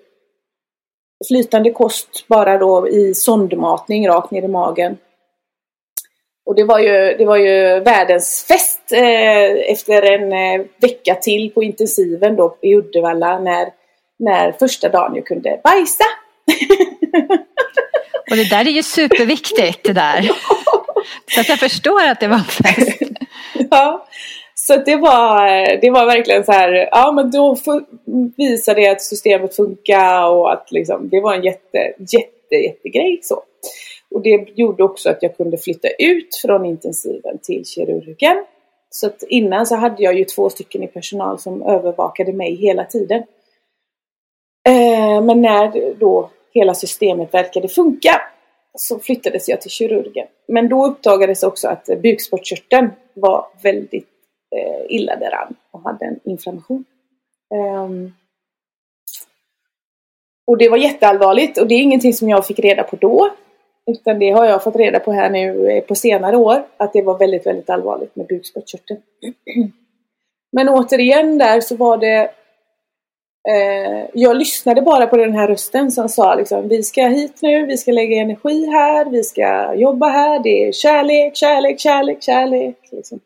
[1.29, 4.97] flytande kost bara då i sondmatning rakt ner i magen.
[6.47, 11.51] Och det var ju, det var ju världens fest eh, efter en eh, vecka till
[11.51, 13.69] på intensiven då i Uddevalla när,
[14.19, 16.05] när första dagen jag kunde bajsa.
[18.31, 20.23] Och det där är ju superviktigt det där.
[21.35, 23.03] Så att jag förstår att det var en fest.
[23.71, 24.07] ja,
[24.67, 25.47] så det var,
[25.81, 27.57] det var verkligen så här, ja men då
[28.37, 33.43] visade det att systemet funkar och att liksom, det var en jätte, jätte, jättegrej så.
[34.11, 38.45] Och det gjorde också att jag kunde flytta ut från intensiven till kirurgen.
[38.91, 42.85] Så att innan så hade jag ju två stycken i personal som övervakade mig hela
[42.85, 43.23] tiden.
[44.69, 48.21] Eh, men när då hela systemet verkade funka
[48.79, 50.27] så flyttades jag till kirurgen.
[50.49, 54.14] Men då uppdagades också att bukspottkörteln var väldigt
[54.93, 56.85] illa däran och hade en inflammation.
[57.55, 58.13] Um,
[60.47, 63.31] och det var jätteallvarligt och det är ingenting som jag fick reda på då.
[63.87, 66.67] Utan det har jag fått reda på här nu eh, på senare år.
[66.77, 69.01] Att det var väldigt, väldigt allvarligt med bukspottkörteln.
[70.53, 72.31] Men återigen där så var det
[73.49, 77.67] eh, Jag lyssnade bara på den här rösten som sa liksom Vi ska hit nu,
[77.67, 80.43] vi ska lägga energi här, vi ska jobba här.
[80.43, 82.77] Det är kärlek, kärlek, kärlek, kärlek.
[82.91, 83.21] Liksom.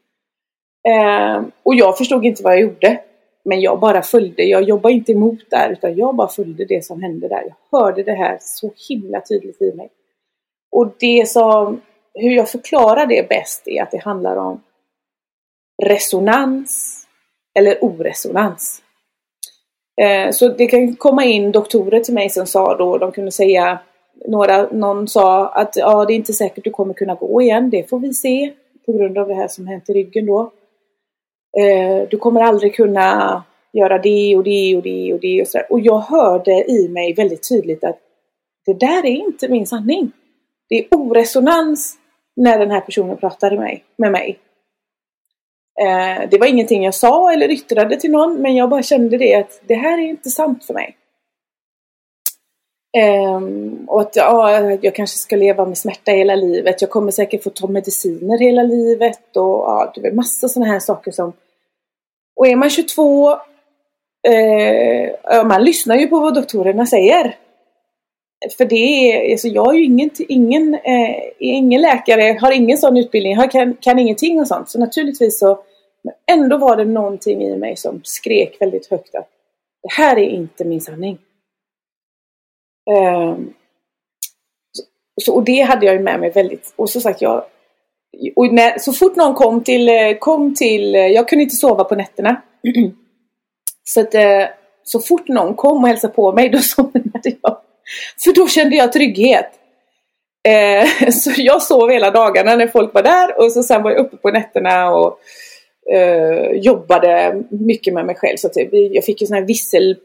[0.88, 3.00] Eh, och jag förstod inte vad jag gjorde.
[3.44, 4.42] Men jag bara följde.
[4.42, 7.44] Jag jobbade inte emot där utan jag bara följde det som hände där.
[7.46, 9.88] Jag hörde det här så himla tydligt i mig.
[10.70, 11.80] Och det som,
[12.14, 14.60] hur jag förklarar det bäst är att det handlar om
[15.82, 16.94] resonans
[17.58, 18.82] eller oresonans.
[20.00, 23.78] Eh, så det kan komma in doktorer till mig som sa då, de kunde säga
[24.26, 27.90] några, någon sa att ja, det är inte säkert du kommer kunna gå igen, det
[27.90, 28.52] får vi se
[28.86, 30.52] på grund av det här som hänt i ryggen då.
[31.56, 35.60] Eh, du kommer aldrig kunna göra det och det och det och det och så.
[35.70, 37.98] Och jag hörde i mig väldigt tydligt att
[38.66, 40.12] det där är inte min sanning.
[40.68, 41.96] Det är oresonans
[42.36, 43.84] när den här personen pratade med mig.
[43.96, 44.38] Med mig.
[45.80, 49.34] Eh, det var ingenting jag sa eller yttrade till någon men jag bara kände det
[49.34, 50.96] att det här är inte sant för mig.
[52.96, 56.80] Um, och att ja, jag kanske ska leva med smärta hela livet.
[56.80, 60.80] Jag kommer säkert få ta mediciner hela livet och ja, det är massa sådana här
[60.80, 61.32] saker som...
[62.36, 63.30] Och är man 22,
[64.28, 67.36] eh, man lyssnar ju på vad doktorerna säger.
[68.58, 72.96] För det är, alltså jag är ju ingen, ingen, eh, ingen läkare, har ingen sån
[72.96, 74.70] utbildning, har, kan, kan ingenting och sånt.
[74.70, 75.58] Så naturligtvis så,
[76.02, 79.28] men ändå var det någonting i mig som skrek väldigt högt att
[79.82, 81.18] det här är inte min sanning.
[82.90, 83.54] Ehm,
[85.20, 87.44] så, och det hade jag ju med mig väldigt, och som sagt jag
[88.36, 91.84] och när, så fort någon kom till, eh, kom till, eh, jag kunde inte sova
[91.84, 92.42] på nätterna.
[93.84, 94.44] så att eh,
[94.84, 97.56] så fort någon kom och hälsade på mig då somnade jag.
[98.24, 99.50] För då kände jag trygghet.
[100.48, 104.00] Eh, så jag sov hela dagarna när folk var där och så sen var jag
[104.00, 105.18] uppe på nätterna och
[105.92, 108.36] eh, jobbade mycket med mig själv.
[108.36, 109.96] Så typ, jag fick ju sån här vissel...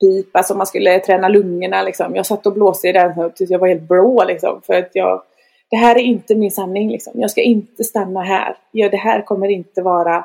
[0.00, 1.82] Typ, alltså, visselpipa som man skulle träna lungorna.
[1.82, 2.16] Liksom.
[2.16, 4.24] Jag satt och blåste i den tills jag var helt blå.
[4.24, 5.22] Liksom, för att jag,
[5.70, 6.90] det här är inte min sanning.
[6.90, 7.20] Liksom.
[7.20, 8.56] Jag ska inte stanna här.
[8.72, 10.24] Ja, det här kommer inte vara...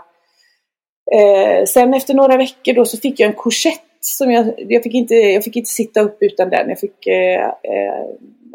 [1.12, 4.94] Eh, sen efter några veckor då så fick jag en korsett som jag, jag, fick
[4.94, 6.70] inte, jag fick inte sitta upp utan den.
[6.70, 8.06] Jag fick, eh, eh,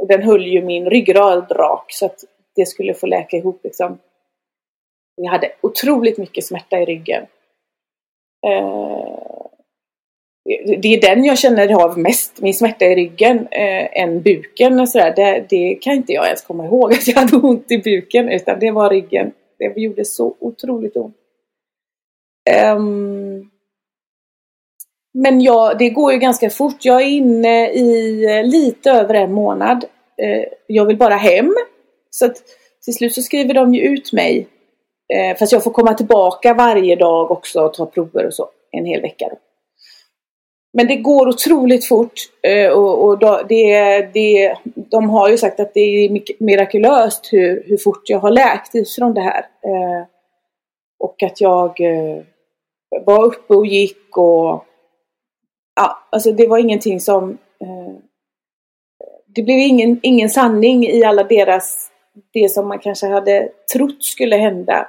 [0.08, 2.24] den höll ju min ryggrad rak så att
[2.56, 3.98] det skulle få läka ihop liksom.
[5.16, 7.26] Jag hade otroligt mycket smärta i ryggen.
[8.46, 9.37] Eh,
[10.78, 14.88] det är den jag känner av mest, min smärta i ryggen, eh, än buken och
[14.88, 15.12] sådär.
[15.16, 18.58] Det, det, kan inte jag ens komma ihåg att jag hade ont i buken utan
[18.60, 19.32] det var ryggen.
[19.58, 21.16] Det gjorde så otroligt ont.
[22.76, 23.50] Um,
[25.14, 26.84] men ja, det går ju ganska fort.
[26.84, 29.84] Jag är inne i eh, lite över en månad.
[30.22, 31.54] Eh, jag vill bara hem.
[32.10, 32.36] Så att
[32.84, 34.48] till slut så skriver de ju ut mig.
[35.14, 38.48] Eh, fast jag får komma tillbaka varje dag också och ta prover och så.
[38.70, 39.28] En hel vecka.
[39.30, 39.36] då.
[40.78, 42.12] Men det går otroligt fort.
[42.42, 47.76] Eh, och, och det, det, de har ju sagt att det är mirakulöst hur, hur
[47.76, 49.38] fort jag har läkt ifrån det här.
[49.38, 50.06] Eh,
[50.98, 52.22] och att jag eh,
[53.06, 54.64] var uppe och gick och
[55.76, 57.38] ja, alltså det var ingenting som...
[59.26, 61.90] Det blev ingen, ingen sanning i alla deras...
[62.32, 64.88] Det som man kanske hade trott skulle hända.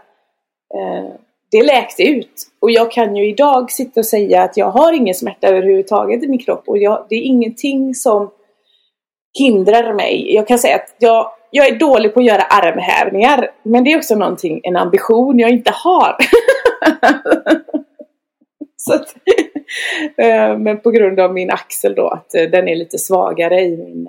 [1.51, 2.48] Det läkte ut.
[2.61, 6.27] Och jag kan ju idag sitta och säga att jag har ingen smärta överhuvudtaget i
[6.27, 6.63] min kropp.
[6.67, 8.31] Och jag, det är ingenting som
[9.37, 10.33] hindrar mig.
[10.33, 13.51] Jag kan säga att jag, jag är dålig på att göra armhävningar.
[13.63, 16.15] Men det är också någonting, en ambition jag inte har.
[18.75, 19.15] Så att,
[20.17, 23.77] eh, men på grund av min axel då, att eh, den är lite svagare i
[23.77, 24.07] min...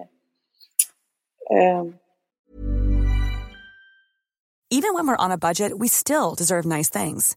[1.50, 1.94] Um...
[4.72, 7.36] Even when we're on a budget we still deserve nice things.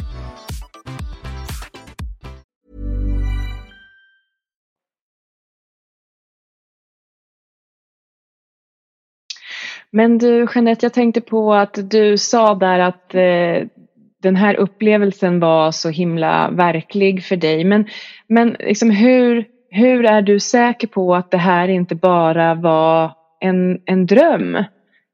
[9.91, 13.67] Men du Jeanette, jag tänkte på att du sa där att eh,
[14.21, 17.63] den här upplevelsen var så himla verklig för dig.
[17.63, 17.87] Men,
[18.27, 23.81] men liksom hur, hur är du säker på att det här inte bara var en,
[23.85, 24.63] en dröm?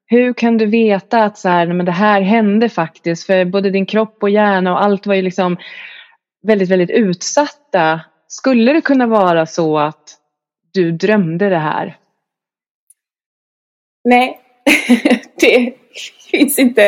[0.05, 3.25] Hur kan du veta att så här, men det här hände faktiskt?
[3.25, 5.57] För både din kropp och hjärna och allt var ju liksom
[6.47, 8.01] väldigt, väldigt utsatta.
[8.27, 10.17] Skulle det kunna vara så att
[10.73, 11.97] du drömde det här?
[14.03, 14.39] Nej,
[15.39, 15.73] det,
[16.31, 16.87] finns inte.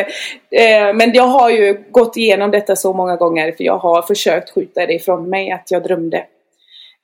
[0.51, 4.49] Eh, men jag har ju gått igenom detta så många gånger för jag har försökt
[4.49, 6.17] skjuta det ifrån mig att jag drömde.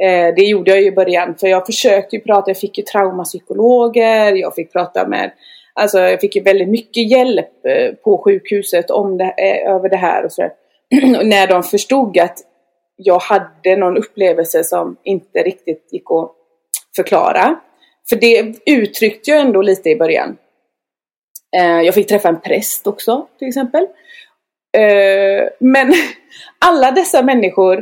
[0.04, 2.84] Eh, det gjorde jag ju i början för jag försökte ju prata, jag fick ju
[2.84, 5.32] traumapsykologer, jag fick prata med
[5.78, 9.34] Alltså jag fick ju väldigt mycket hjälp eh, på sjukhuset om det,
[9.68, 10.50] över det här och så.
[11.24, 12.38] när de förstod att
[12.98, 16.32] jag hade någon upplevelse som inte riktigt gick att
[16.96, 17.60] förklara.
[18.10, 20.38] För det uttryckte jag ändå lite i början.
[21.58, 23.84] Eh, jag fick träffa en präst också till exempel.
[24.78, 25.94] Eh, men
[26.66, 27.78] alla dessa människor,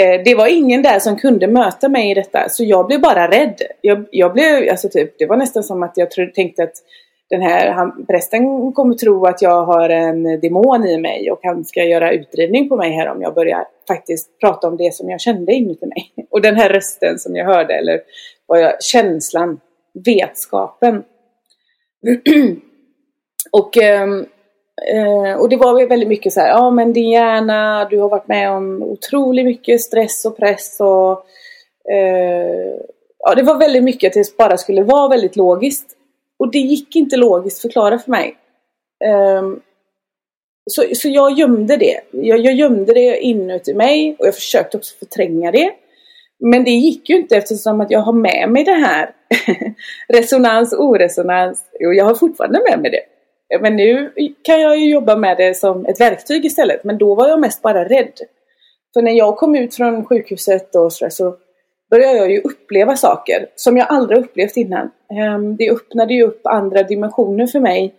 [0.00, 2.48] eh, det var ingen där som kunde möta mig i detta.
[2.48, 3.62] Så jag blev bara rädd.
[3.80, 6.74] Jag, jag blev, alltså typ, det var nästan som att jag tänkte att
[7.30, 11.64] den här han, prästen kommer tro att jag har en demon i mig och han
[11.64, 15.20] ska göra utdrivning på mig här om jag börjar faktiskt prata om det som jag
[15.20, 16.12] kände inuti mig.
[16.30, 18.00] Och den här rösten som jag hörde, eller
[18.46, 19.60] vad jag, känslan,
[20.04, 21.04] vetskapen.
[23.50, 24.26] och, ehm,
[24.92, 28.28] eh, och det var väldigt mycket så här, ja men din hjärna, du har varit
[28.28, 31.12] med om otroligt mycket stress och press och
[31.92, 32.76] eh,
[33.18, 35.96] ja, det var väldigt mycket att det bara skulle vara väldigt logiskt.
[36.38, 38.36] Och det gick inte logiskt förklara för mig.
[39.38, 39.60] Um,
[40.70, 42.00] så, så jag gömde det.
[42.10, 45.70] Jag, jag gömde det inuti mig och jag försökte också förtränga det.
[46.38, 49.10] Men det gick ju inte eftersom att jag har med mig det här.
[50.08, 51.64] Resonans, oresonans.
[51.80, 53.15] Jo, jag har fortfarande med mig det.
[53.54, 56.84] Eh, men nu kan jag ju jobba med det som ett verktyg istället.
[56.84, 58.12] Men då var jag mest bara rädd.
[58.94, 61.36] För när jag kom ut från sjukhuset och så, så
[61.90, 64.90] började jag ju uppleva saker som jag aldrig upplevt innan.
[65.10, 67.94] Ehm, det öppnade ju upp andra dimensioner för mig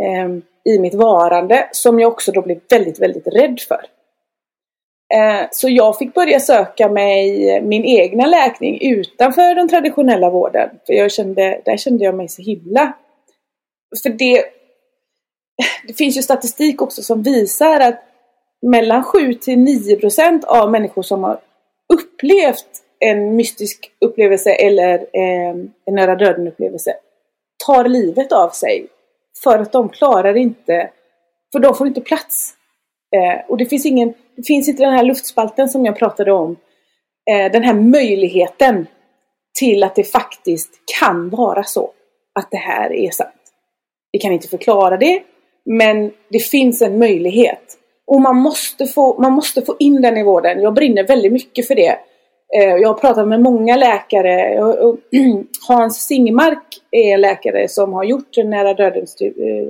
[0.00, 3.80] ehm, i mitt varande som jag också då blev väldigt, väldigt rädd för.
[5.14, 10.70] Eh, så jag fick börja söka mig min egna läkning utanför den traditionella vården.
[10.86, 12.92] För jag kände, där kände jag mig så himla...
[14.02, 14.44] För det,
[15.86, 18.02] det finns ju statistik också som visar att
[18.62, 21.40] mellan 7 till 9 procent av människor som har
[21.92, 25.50] upplevt en mystisk upplevelse eller eh,
[25.84, 26.94] en nära döden upplevelse
[27.66, 28.86] tar livet av sig
[29.44, 30.90] för att de klarar inte,
[31.52, 32.54] för de får inte plats.
[33.16, 36.56] Eh, och det finns, ingen, det finns inte den här luftspalten som jag pratade om.
[37.30, 38.86] Eh, den här möjligheten
[39.58, 41.90] till att det faktiskt kan vara så
[42.38, 43.32] att det här är sant.
[44.12, 45.22] Vi kan inte förklara det,
[45.66, 47.78] men det finns en möjlighet.
[48.06, 50.60] Och man måste få, man måste få in den i vården.
[50.60, 51.98] Jag brinner väldigt mycket för det.
[52.56, 54.60] Eh, jag har pratat med många läkare.
[55.68, 59.68] Hans Singmark är en läkare som har gjort en nära döden eh,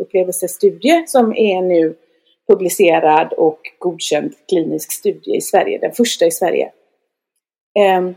[0.00, 1.94] upplevelsestudie som är nu
[2.48, 5.78] publicerad och godkänd klinisk studie i Sverige.
[5.78, 6.70] Den första i Sverige.
[7.78, 8.14] Ehm,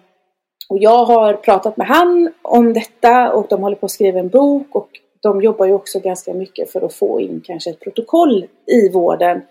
[0.69, 4.29] och jag har pratat med han om detta och de håller på att skriva en
[4.29, 4.89] bok och
[5.21, 9.41] de jobbar ju också ganska mycket för att få in kanske ett protokoll i vården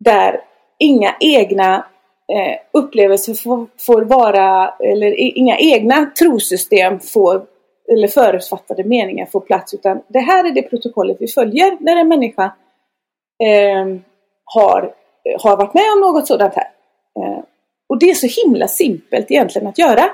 [0.00, 0.40] där
[0.78, 1.86] inga egna
[2.32, 7.46] eh, upplevelser får, får, vara, eller inga egna trosystem får,
[7.92, 12.08] eller förutfattade meningar får plats utan det här är det protokollet vi följer när en
[12.08, 12.44] människa
[13.44, 13.86] eh,
[14.44, 14.94] har,
[15.38, 16.68] har varit med om något sådant här.
[17.20, 17.42] Eh,
[17.88, 20.04] och det är så himla simpelt egentligen att göra.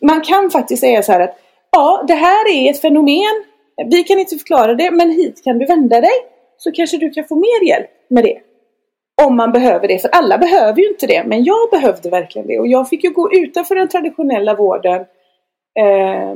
[0.00, 1.38] Man kan faktiskt säga så här att
[1.70, 3.44] ja, det här är ett fenomen.
[3.90, 6.14] Vi kan inte förklara det, men hit kan du vända dig.
[6.56, 8.40] Så kanske du kan få mer hjälp med det.
[9.22, 11.24] Om man behöver det, för alla behöver ju inte det.
[11.26, 12.58] Men jag behövde verkligen det.
[12.58, 15.00] Och jag fick ju gå utanför den traditionella vården
[15.80, 16.34] eh,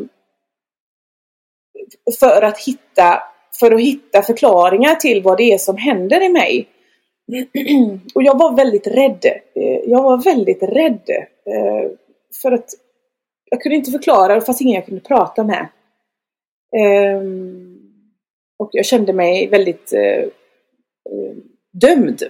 [2.21, 3.23] för, att hitta,
[3.61, 6.69] för att hitta förklaringar till vad det är som händer i mig.
[8.15, 9.25] Och jag var väldigt rädd.
[9.55, 11.11] Eh, jag var väldigt rädd.
[11.47, 11.91] Eh,
[12.43, 12.71] för att
[13.51, 15.69] jag kunde inte förklara, det fanns ingen jag kunde prata med.
[16.77, 17.23] Eh,
[18.59, 20.23] och jag kände mig väldigt eh,
[21.11, 21.37] eh,
[21.73, 22.23] dömd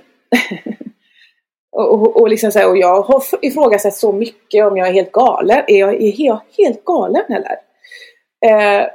[1.73, 5.13] och, och, liksom så här, och jag har ifrågasatt så mycket om jag är helt
[5.13, 5.65] galen.
[5.67, 7.59] Är jag, är jag helt galen eller?
[8.47, 8.87] Eh,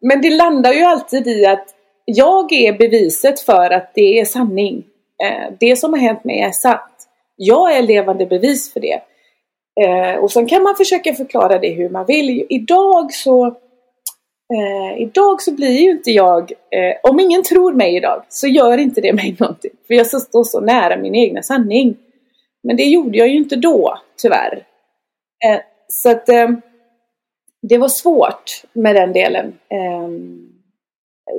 [0.00, 1.68] men det landar ju alltid i att
[2.04, 4.84] jag är beviset för att det är sanning.
[5.22, 7.08] Eh, det som har hänt mig är sant.
[7.36, 9.00] Jag är levande bevis för det.
[9.80, 12.46] Eh, och sen kan man försöka förklara det hur man vill.
[12.48, 13.56] Idag så
[14.54, 18.78] Eh, idag så blir ju inte jag, eh, om ingen tror mig idag, så gör
[18.78, 19.70] inte det mig någonting.
[19.86, 21.96] För jag står så nära min egna sanning.
[22.62, 24.64] Men det gjorde jag ju inte då, tyvärr.
[25.44, 26.48] Eh, så att eh,
[27.62, 29.46] det var svårt med den delen.
[29.46, 30.08] Eh,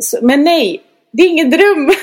[0.01, 0.82] så, men nej,
[1.12, 1.91] det är ingen dröm!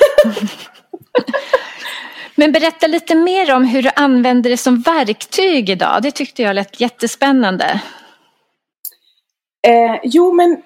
[2.36, 6.02] Men berätta lite mer om hur du använder det som verktyg idag.
[6.02, 7.80] Det tyckte jag lät jättespännande.
[9.66, 10.62] Eh, jo, men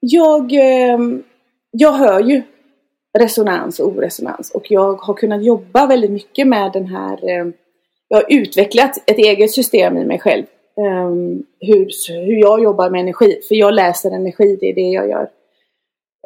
[0.00, 1.22] jag, ehm,
[1.70, 2.42] jag hör ju
[3.18, 7.52] resonans och oresonans och jag har kunnat jobba väldigt mycket med den här ehm,
[8.08, 10.44] Jag har utvecklat ett eget system i mig själv
[10.80, 11.88] Um, hur,
[12.26, 15.28] hur jag jobbar med energi, för jag läser energi, det är det jag gör.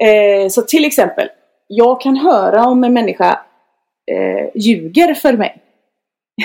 [0.02, 1.28] Eh, så till exempel,
[1.66, 3.40] jag kan höra om en människa
[4.12, 5.62] eh, ljuger för mig.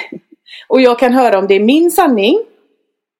[0.67, 2.39] Och jag kan höra om det är min sanning.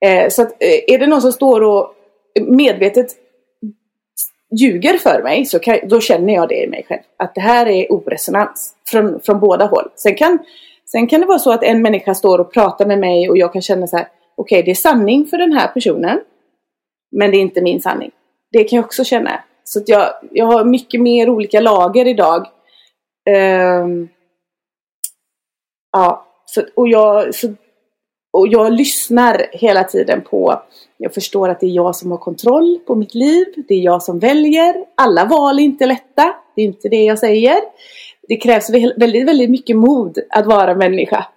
[0.05, 1.93] Eh, så att, eh, är det någon som står och
[2.41, 3.07] medvetet
[4.51, 7.01] ljuger för mig så kan, då känner jag det i mig själv.
[7.17, 9.89] Att det här är oresonans från, från båda håll.
[9.95, 10.39] Sen kan,
[10.91, 13.53] sen kan det vara så att en människa står och pratar med mig och jag
[13.53, 14.07] kan känna så här.
[14.35, 16.19] Okej, okay, det är sanning för den här personen.
[17.11, 18.11] Men det är inte min sanning.
[18.51, 19.43] Det kan jag också känna.
[19.63, 22.47] Så att jag, jag har mycket mer olika lager idag.
[23.81, 24.09] Um,
[25.91, 27.47] ja, så, och, jag, så,
[28.33, 30.61] och jag lyssnar hela tiden på
[31.01, 33.45] jag förstår att det är jag som har kontroll på mitt liv.
[33.67, 34.85] Det är jag som väljer.
[34.95, 36.35] Alla val är inte lätta.
[36.55, 37.59] Det är inte det jag säger.
[38.27, 41.27] Det krävs väldigt, väldigt mycket mod att vara människa.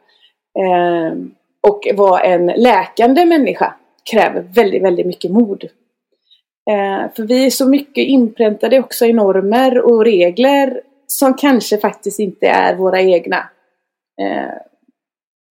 [0.58, 1.16] Eh,
[1.60, 3.74] och vara en läkande människa
[4.10, 5.64] kräver väldigt, väldigt mycket mod.
[6.70, 12.18] Eh, för vi är så mycket inpräntade också i normer och regler som kanske faktiskt
[12.18, 13.48] inte är våra egna.
[14.20, 14.71] Eh,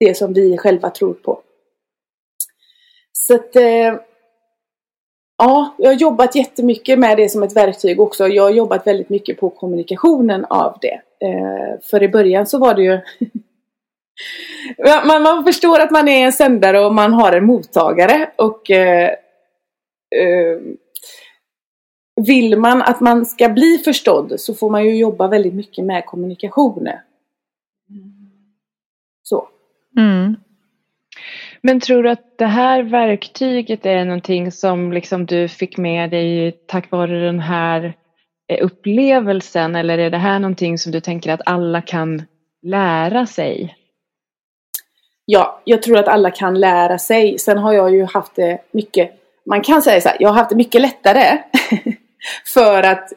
[0.06, 1.42] det som vi själva tror på.
[3.12, 3.96] Så att, eh,
[5.38, 8.28] ja, jag har jobbat jättemycket med det som ett verktyg också.
[8.28, 11.02] Jag har jobbat väldigt mycket på kommunikationen av det.
[11.26, 13.00] Eh, för i början så var det ju
[15.06, 18.32] man, man förstår att man är en sändare och man har en mottagare.
[18.36, 19.10] Och eh,
[20.16, 20.60] eh,
[22.16, 26.06] Vill man att man ska bli förstådd så får man ju jobba väldigt mycket med
[26.06, 26.90] kommunikation.
[29.98, 30.36] Mm.
[31.62, 36.52] Men tror du att det här verktyget är någonting som liksom du fick med dig
[36.68, 37.94] tack vare den här
[38.48, 42.24] eh, upplevelsen eller är det här någonting som du tänker att alla kan
[42.62, 43.78] lära sig?
[45.26, 47.40] Ja, jag tror att alla kan lära sig.
[47.40, 49.12] Sen har jag ju haft det mycket,
[49.46, 51.38] man kan säga så här, jag har haft det mycket lättare.
[52.54, 53.14] för att,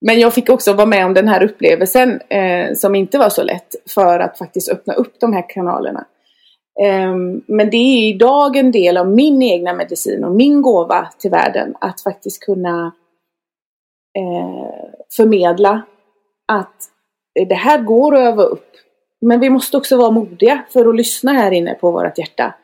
[0.00, 3.42] men jag fick också vara med om den här upplevelsen eh, som inte var så
[3.42, 6.06] lätt för att faktiskt öppna upp de här kanalerna.
[6.82, 7.14] Eh,
[7.46, 11.74] men det är idag en del av min egna medicin och min gåva till världen
[11.80, 12.92] att faktiskt kunna
[14.18, 15.82] eh, förmedla
[16.48, 16.90] att
[17.48, 18.66] det här går att öva upp.
[19.20, 22.54] Men vi måste också vara modiga för att lyssna här inne på vårt hjärta.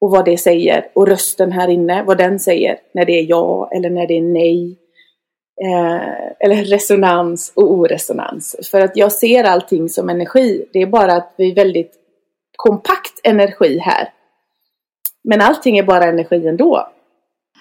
[0.00, 0.88] Och vad det säger.
[0.94, 2.78] Och rösten här inne, vad den säger.
[2.94, 4.78] När det är ja eller när det är nej.
[5.64, 8.68] Eh, eller resonans och oresonans.
[8.70, 10.64] För att jag ser allting som energi.
[10.72, 11.92] Det är bara att vi är väldigt
[12.56, 14.08] kompakt energi här.
[15.24, 16.88] Men allting är bara energi ändå.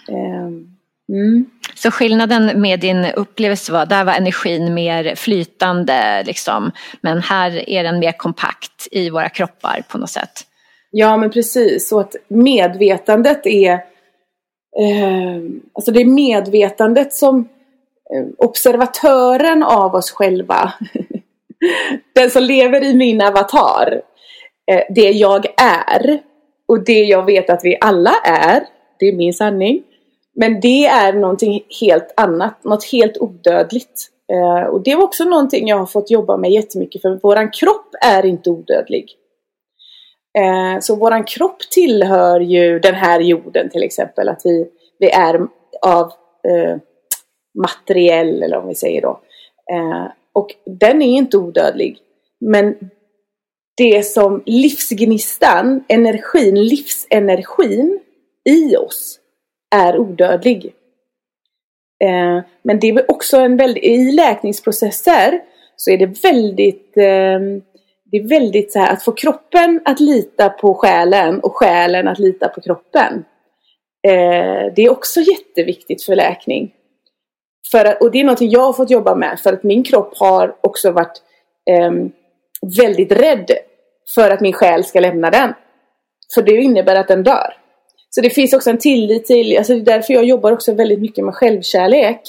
[0.09, 0.67] Ehm,
[1.09, 1.45] mm.
[1.75, 6.71] Så skillnaden med din upplevelse var, där var energin mer flytande liksom.
[7.01, 10.31] Men här är den mer kompakt i våra kroppar på något sätt.
[10.91, 13.71] Ja men precis, så att medvetandet är
[14.79, 15.41] eh,
[15.73, 17.45] Alltså det är medvetandet som eh,
[18.13, 20.73] Eh, observatören av oss själva
[22.15, 24.01] Den som lever i min avatar
[24.71, 26.19] eh, det jag är
[26.67, 28.63] och det jag vet att vi alla är,
[28.99, 29.83] det är min sanning.
[30.35, 34.07] Men det är någonting helt annat, något helt odödligt.
[34.31, 37.95] Eh, och det var också någonting jag har fått jobba med jättemycket för våran kropp
[38.05, 39.11] är inte odödlig.
[40.81, 44.67] Så våran kropp tillhör ju den här jorden till exempel, att vi,
[44.99, 45.47] vi är
[45.81, 46.11] av
[46.47, 46.77] eh,
[47.61, 49.19] materiell eller om vi säger då.
[49.71, 51.97] Eh, och den är inte odödlig.
[52.39, 52.75] Men
[53.77, 57.99] det som livsgnistan, energin, livsenergin
[58.49, 59.19] i oss
[59.75, 60.65] är odödlig.
[62.03, 65.41] Eh, men det är också en väldigt, i läkningsprocesser
[65.75, 67.39] så är det väldigt eh,
[68.11, 72.19] det är väldigt så här att få kroppen att lita på själen och själen att
[72.19, 73.25] lita på kroppen.
[74.07, 76.73] Eh, det är också jätteviktigt för läkning.
[77.71, 80.17] För att, och det är något jag har fått jobba med för att min kropp
[80.17, 81.21] har också varit
[81.69, 81.91] eh,
[82.77, 83.51] väldigt rädd
[84.15, 85.53] för att min själ ska lämna den.
[86.33, 87.53] För det innebär att den dör.
[88.09, 91.01] Så det finns också en tillit till, alltså det är därför jag jobbar också väldigt
[91.01, 92.21] mycket med självkärlek.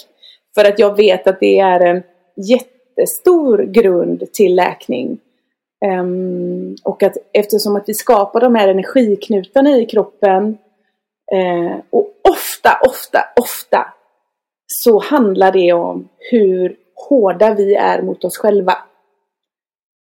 [0.54, 2.02] För att jag vet att det är en
[2.36, 5.18] jättestor grund till läkning.
[6.00, 10.58] Um, och att eftersom att vi skapar de här energiknutarna i kroppen
[11.34, 13.86] uh, och ofta, ofta, ofta
[14.72, 18.76] så handlar det om hur hårda vi är mot oss själva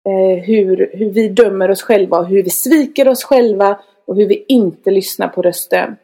[0.09, 4.27] eh, hur, hur vi dömer oss själva och hur vi sviker oss själva och hur
[4.27, 5.97] vi inte lyssnar på rösten.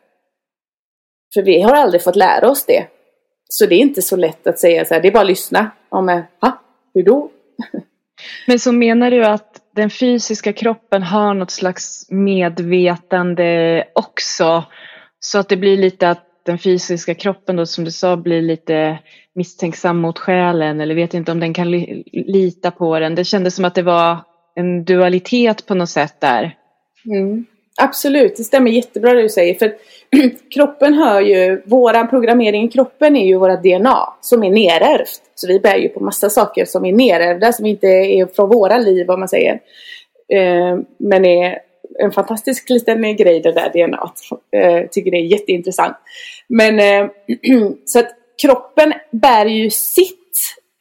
[1.35, 2.87] För vi har aldrig fått lära oss det.
[3.49, 5.71] Så det är inte så lätt att säga så här, det är bara att lyssna.
[5.91, 6.63] Ja, men, ha,
[6.95, 7.31] hur då?
[8.47, 14.65] Men så menar du att den fysiska kroppen har något slags medvetande också?
[15.21, 18.99] Så att det blir lite att den fysiska kroppen då som du sa blir lite
[19.35, 23.15] misstänksam mot själen eller vet inte om den kan li lita på den.
[23.15, 24.17] Det kändes som att det var
[24.55, 26.57] en dualitet på något sätt där.
[27.07, 27.47] Mm.
[27.83, 29.55] Absolut, det stämmer jättebra det du säger.
[29.55, 29.75] För
[30.55, 35.23] kroppen hör ju, våran programmering i kroppen är ju våra DNA som är nerärvt.
[35.35, 38.79] Så vi bär ju på massa saker som är nerärvda, som inte är från våra
[38.79, 39.61] liv om man säger.
[40.33, 41.59] Eh, men är
[41.99, 44.13] en fantastisk liten eh, grej det där DNA.
[44.61, 45.97] Eh, tycker det är jätteintressant.
[46.49, 47.11] Men eh,
[47.85, 48.09] så att
[48.43, 50.17] kroppen bär ju sitt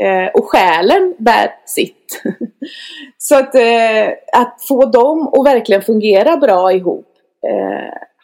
[0.04, 2.22] eh, och själen bär sitt.
[3.18, 7.06] så att, eh, att få dem att verkligen fungera bra ihop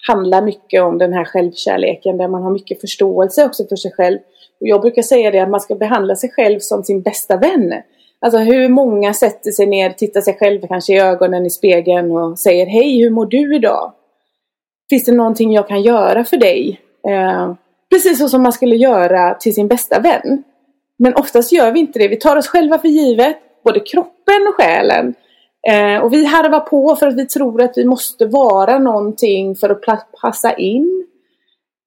[0.08, 4.18] handlar mycket om den här självkärleken där man har mycket förståelse också för sig själv.
[4.60, 7.74] Och jag brukar säga det att man ska behandla sig själv som sin bästa vän.
[8.26, 12.40] Alltså hur många sätter sig ner, tittar sig själv kanske i ögonen i spegeln och
[12.40, 13.94] säger Hej, hur mår du idag?
[14.90, 16.82] Finns det någonting jag kan göra för dig?
[17.08, 17.54] Eh,
[17.90, 20.44] precis så som man skulle göra till sin bästa vän.
[21.00, 22.08] Men oftast gör vi inte det.
[22.08, 25.14] Vi tar oss själva för givet, både kroppen och själen.
[25.68, 29.70] Eh, och vi harvar på för att vi tror att vi måste vara någonting för
[29.70, 31.08] att passa in.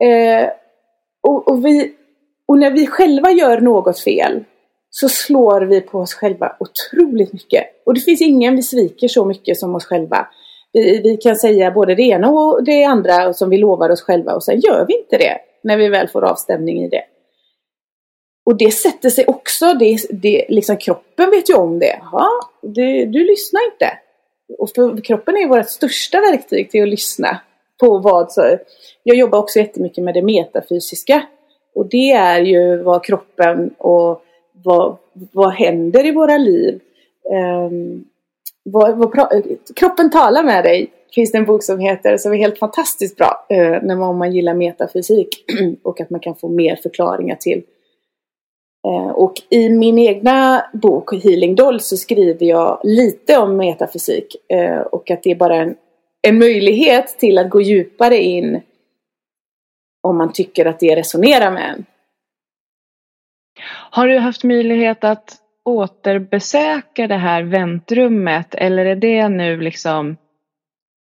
[0.04, 0.48] Eh,
[1.22, 1.94] och, och, vi,
[2.46, 4.44] och när vi själva gör något fel
[4.90, 7.64] så slår vi på oss själva otroligt mycket.
[7.86, 10.28] Och det finns ingen vi sviker så mycket som oss själva.
[10.72, 14.34] Vi, vi kan säga både det ena och det andra som vi lovar oss själva
[14.34, 17.02] och sen gör vi inte det när vi väl får avstämning i det.
[18.46, 22.00] Och det sätter sig också, det, det, liksom kroppen vet ju om det.
[22.12, 22.28] Ja,
[22.62, 23.98] du, du lyssnar inte.
[24.58, 27.40] Och för kroppen är vårt största verktyg till att lyssna
[27.80, 28.58] på vad så,
[29.02, 31.26] Jag jobbar också jättemycket med det metafysiska.
[31.74, 34.22] Och det är ju vad kroppen och
[34.64, 34.96] vad,
[35.32, 36.80] vad händer i våra liv.
[37.64, 38.04] Um,
[38.64, 39.32] vad, vad,
[39.76, 43.46] kroppen talar med dig finns det en bok som heter, som är helt fantastiskt bra
[43.52, 45.28] uh, när man, om man gillar metafysik
[45.82, 47.62] och att man kan få mer förklaringar till
[48.86, 54.80] Eh, och i min egna bok Healing Doll så skriver jag lite om metafysik eh,
[54.80, 55.74] och att det är bara en,
[56.22, 58.60] en möjlighet till att gå djupare in
[60.02, 61.84] om man tycker att det resonerar med en.
[63.90, 70.16] Har du haft möjlighet att återbesöka det här väntrummet eller är det nu liksom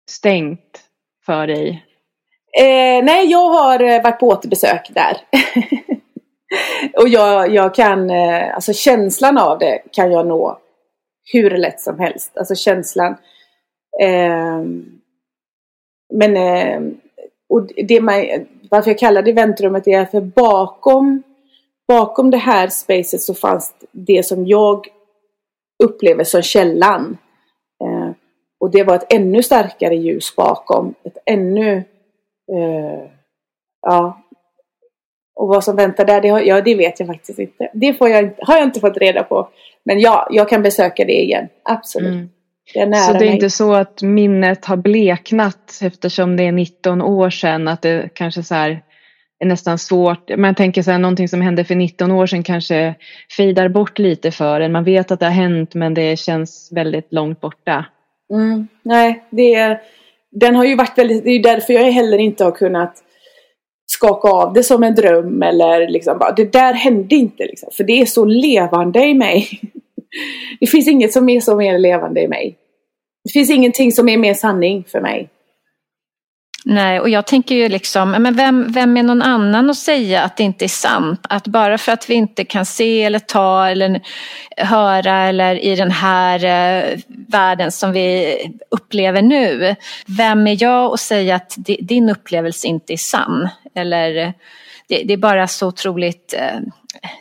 [0.10, 0.82] stängt
[1.26, 1.86] för dig?
[2.60, 5.18] Eh, nej, jag har eh, varit på återbesök där.
[7.02, 10.60] och jag, jag kan, eh, alltså känslan av det kan jag nå
[11.34, 12.38] hur lätt som helst.
[12.38, 13.16] Alltså känslan.
[14.02, 14.64] Eh,
[16.14, 16.82] men, eh,
[17.50, 18.26] och det man,
[18.70, 21.24] varför jag kallar det väntrummet är för bakom,
[21.88, 24.88] bakom det här spacet så fanns det som jag
[25.84, 27.18] upplever som källan.
[27.84, 28.12] Eh,
[28.60, 30.94] och det var ett ännu starkare ljus bakom.
[31.04, 31.78] Ett ännu
[32.52, 33.10] eh,
[33.82, 34.22] ja,
[35.36, 37.70] och vad som väntar där, det, har, ja, det vet jag faktiskt inte.
[37.74, 39.50] Det får jag, har jag inte fått reda på.
[39.86, 41.48] Men ja, jag kan besöka det igen.
[41.64, 42.14] Absolut.
[42.14, 42.30] Mm.
[42.74, 43.34] Det så det är mig.
[43.34, 47.68] inte så att minnet har bleknat eftersom det är 19 år sedan?
[47.68, 48.82] Att det kanske så här
[49.40, 50.38] är nästan svårt.
[50.38, 52.96] Man tänker så här, någonting som hände för 19 år sedan kanske
[53.38, 54.72] fejdar bort lite för en.
[54.72, 57.86] Man vet att det har hänt men det känns väldigt långt borta.
[58.34, 59.82] Mm, nej, det är,
[60.32, 63.02] den har ju varit väldigt, det är därför jag heller inte har kunnat
[63.86, 67.70] skaka av det som en dröm eller liksom bara, det där hände inte liksom.
[67.72, 69.48] För det är så levande i mig.
[70.60, 72.58] Det finns inget som är så mer levande i mig.
[73.24, 75.30] Det finns ingenting som är mer sanning för mig.
[76.68, 80.38] Nej, och jag tänker ju liksom, men vem, vem är någon annan att säga att
[80.38, 81.26] det inte är sant?
[81.30, 84.02] Att bara för att vi inte kan se eller ta eller
[84.58, 88.38] höra eller i den här eh, världen som vi
[88.72, 89.76] upplever nu.
[90.06, 93.50] Vem är jag att säga att din upplevelse inte är sann?
[93.76, 94.34] Eller
[94.88, 96.60] det, det är bara så otroligt eh,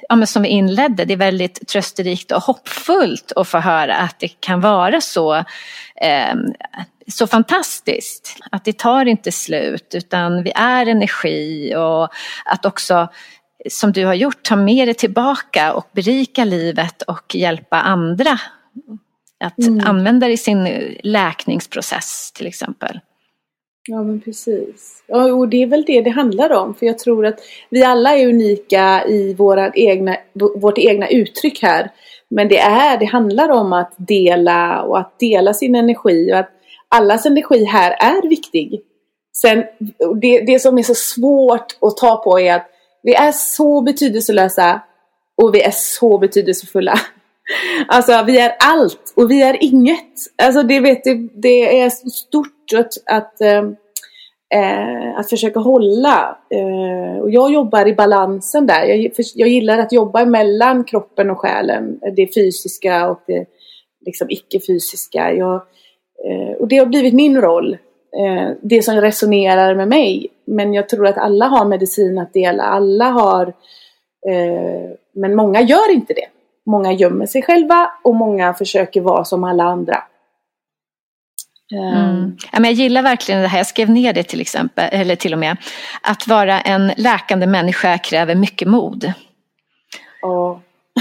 [0.08, 4.18] ja, men som vi inledde, det är väldigt trösterikt och hoppfullt att få höra att
[4.18, 5.34] det kan vara så,
[5.96, 6.34] eh,
[7.06, 8.36] så fantastiskt.
[8.50, 12.08] Att det tar inte slut utan vi är energi och
[12.44, 13.08] att också
[13.68, 18.38] som du har gjort, ta med det tillbaka och berika livet och hjälpa andra
[19.40, 19.86] att mm.
[19.86, 20.68] använda det i sin
[21.02, 23.00] läkningsprocess till exempel.
[23.88, 25.04] Ja men precis.
[25.06, 26.74] Ja, och det är väl det det handlar om.
[26.74, 27.40] För jag tror att
[27.70, 30.16] vi alla är unika i våra egna,
[30.56, 31.90] vårt egna uttryck här.
[32.28, 36.32] Men det, är, det handlar om att dela och att dela sin energi.
[36.32, 36.50] Och att
[36.94, 38.80] allas energi här är viktig.
[39.36, 39.64] Sen,
[40.20, 42.66] det, det som är så svårt att ta på är att
[43.02, 44.80] vi är så betydelselösa
[45.42, 46.94] och vi är så betydelsefulla.
[47.88, 50.12] Alltså vi är allt och vi är inget.
[50.42, 53.40] Alltså det, vet, det, det är stort att, att,
[54.54, 56.38] äh, att försöka hålla.
[56.50, 58.84] Äh, och jag jobbar i balansen där.
[58.84, 61.98] Jag, jag gillar att jobba mellan kroppen och själen.
[62.16, 63.46] Det fysiska och det
[64.06, 65.32] liksom icke-fysiska.
[65.32, 65.62] Jag,
[66.58, 67.78] och det har blivit min roll.
[68.18, 70.28] Eh, det som resonerar med mig.
[70.46, 72.62] Men jag tror att alla har medicin att dela.
[72.62, 73.46] Alla har
[74.28, 76.26] eh, men många gör inte det.
[76.66, 80.02] Många gömmer sig själva och många försöker vara som alla andra.
[81.72, 82.36] Mm.
[82.52, 85.32] Ja, men jag gillar verkligen det här, jag skrev ner det till exempel, eller till
[85.32, 85.56] och med.
[86.02, 89.12] Att vara en läkande människa kräver mycket mod.
[90.22, 90.58] Oh.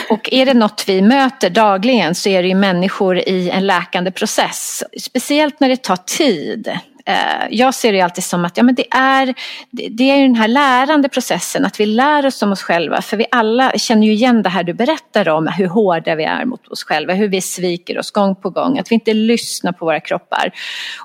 [0.09, 4.11] Och är det något vi möter dagligen så är det ju människor i en läkande
[4.11, 4.83] process.
[4.97, 6.79] Speciellt när det tar tid.
[7.05, 9.33] Eh, jag ser det alltid som att ja, men det, är,
[9.71, 13.01] det är den här lärande processen, att vi lär oss om oss själva.
[13.01, 16.45] För vi alla känner ju igen det här du berättar om, hur hårda vi är
[16.45, 19.85] mot oss själva, hur vi sviker oss gång på gång, att vi inte lyssnar på
[19.85, 20.51] våra kroppar.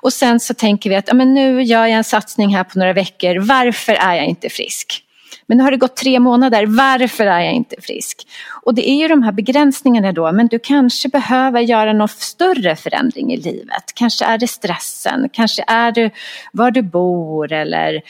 [0.01, 2.79] Och sen så tänker vi att ja, men nu gör jag en satsning här på
[2.79, 5.03] några veckor, varför är jag inte frisk?
[5.49, 8.27] Men nu har det gått tre månader, varför är jag inte frisk?
[8.63, 12.75] Och det är ju de här begränsningarna då, men du kanske behöver göra någon större
[12.75, 13.83] förändring i livet.
[13.93, 16.11] Kanske är det stressen, kanske är det
[16.51, 18.01] var du bor eller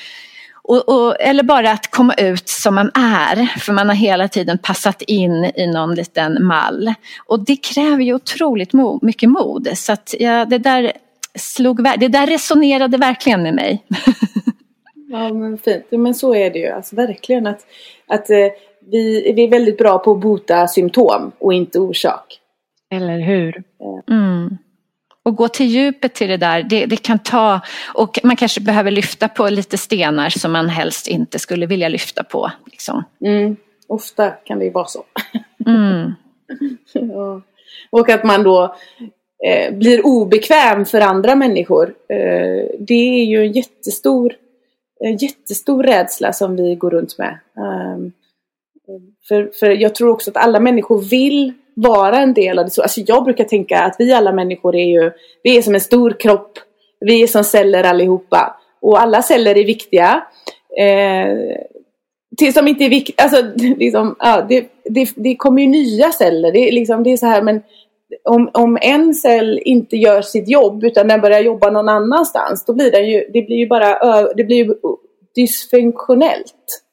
[0.64, 4.58] och, och, eller bara att komma ut som man är, för man har hela tiden
[4.58, 6.94] passat in i någon liten mall.
[7.26, 9.70] Och det kräver ju otroligt mo mycket mod.
[9.76, 10.92] Så att ja, det, där
[11.36, 13.86] slog, det där resonerade verkligen med mig.
[15.12, 16.68] Ja men fint, men så är det ju.
[16.68, 17.66] Alltså, verkligen att,
[18.08, 18.48] att eh,
[18.80, 22.40] vi, vi är väldigt bra på att bota symptom och inte orsak.
[22.92, 23.64] Eller hur?
[24.10, 24.58] Mm.
[25.24, 27.62] Och gå till djupet till det där, det, det, kan ta,
[27.94, 32.24] och man kanske behöver lyfta på lite stenar som man helst inte skulle vilja lyfta
[32.24, 32.52] på.
[32.66, 33.04] Liksom.
[33.26, 33.56] Mm.
[33.88, 35.04] Ofta kan det ju vara så.
[35.66, 36.14] Mm.
[36.94, 37.42] ja.
[37.90, 38.76] Och att man då
[39.46, 41.94] eh, blir obekväm för andra människor.
[42.10, 44.34] Eh, det är ju en jättestor
[45.20, 47.40] jättestor rädsla som vi går runt med.
[47.56, 48.12] Um,
[49.28, 52.82] för, för jag tror också att alla människor vill vara en del av det.
[52.82, 55.12] Alltså jag brukar tänka att vi alla människor är ju,
[55.44, 56.52] vi är som en stor kropp.
[57.00, 58.60] Vi är som celler allihopa.
[58.82, 60.24] Och alla celler är viktiga.
[60.80, 61.38] Eh,
[62.38, 63.44] tills de inte är viktiga, alltså
[63.78, 66.52] liksom, ja, det, det, det kommer ju nya celler.
[66.52, 67.62] Det, liksom, det är så här, men
[68.30, 72.74] om, om en cell inte gör sitt jobb utan den börjar jobba någon annanstans, då
[72.74, 74.74] blir den ju, det blir ju bara det blir ju
[75.36, 76.84] dysfunktionellt.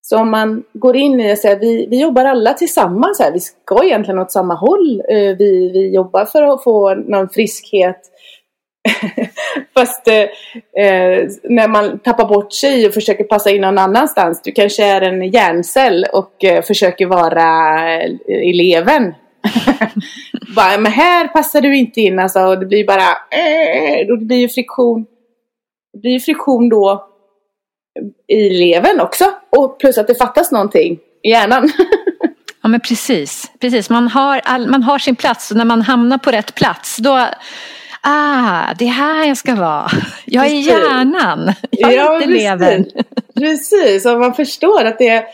[0.00, 3.40] Så om man går in i det säger vi, vi jobbar alla tillsammans här, vi
[3.40, 5.02] ska egentligen åt samma håll.
[5.08, 8.00] Eh, vi, vi jobbar för att få någon friskhet.
[9.74, 10.22] Fast eh,
[10.84, 14.42] eh, när man tappar bort sig och försöker passa in någon annanstans.
[14.42, 17.44] Du kanske är en hjärncell och eh, försöker vara
[17.94, 19.14] eh, eleven
[20.58, 22.40] bara, men här passar du inte in alltså.
[22.40, 25.06] Och det blir bara, äh, det blir ju friktion.
[25.92, 27.08] Det blir ju friktion då
[28.28, 29.24] i levern också.
[29.50, 31.70] Och plus att det fattas någonting i hjärnan.
[32.62, 33.90] ja men precis, precis.
[33.90, 37.28] Man har, all, man har sin plats och när man hamnar på rätt plats då
[38.02, 39.88] Ah, det är här jag ska vara.
[40.24, 41.52] Jag är hjärnan.
[41.70, 42.42] Jag är ja, inte precis.
[42.42, 42.86] levern.
[43.34, 45.24] Precis, och man förstår att det är,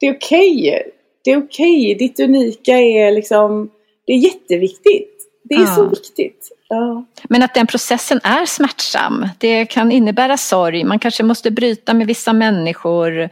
[0.00, 0.68] det är okej.
[0.68, 0.82] Okay.
[1.24, 1.94] Det är okej.
[1.94, 1.94] Okay.
[1.94, 3.70] Ditt unika är liksom
[4.06, 5.10] det är jätteviktigt.
[5.42, 5.74] Det är ja.
[5.74, 6.50] så viktigt.
[6.68, 7.04] Ja.
[7.28, 9.28] Men att den processen är smärtsam.
[9.38, 10.84] Det kan innebära sorg.
[10.84, 13.28] Man kanske måste bryta med vissa människor.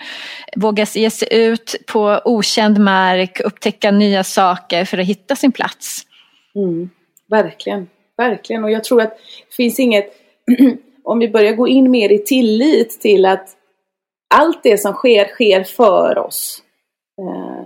[0.57, 3.41] Våga ge sig ut på okänd mark.
[3.41, 6.03] Upptäcka nya saker för att hitta sin plats.
[6.55, 6.91] Mm,
[7.31, 7.89] verkligen.
[8.17, 8.65] Verkligen.
[8.65, 9.11] Och jag tror att
[9.49, 10.13] det finns inget...
[11.05, 13.49] om vi börjar gå in mer i tillit till att
[14.35, 16.63] allt det som sker, sker för oss.
[17.19, 17.65] Eh,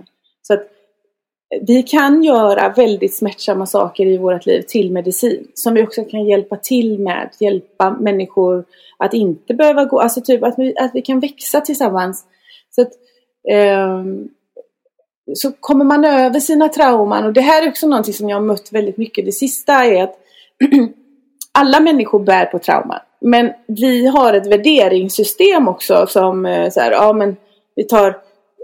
[1.61, 5.47] vi kan göra väldigt smärtsamma saker i vårt liv till medicin.
[5.53, 7.29] Som vi också kan hjälpa till med.
[7.39, 8.65] Hjälpa människor
[8.97, 12.25] att inte behöva gå, alltså typ att vi, att vi kan växa tillsammans.
[12.69, 12.91] Så, att,
[13.49, 14.03] eh,
[15.33, 18.43] så kommer man över sina trauman och det här är också någonting som jag har
[18.43, 19.25] mött väldigt mycket.
[19.25, 20.15] Det sista är att
[21.51, 22.99] alla människor bär på trauman.
[23.21, 27.35] Men vi har ett värderingssystem också som eh, så här, ja men
[27.75, 28.07] vi tar,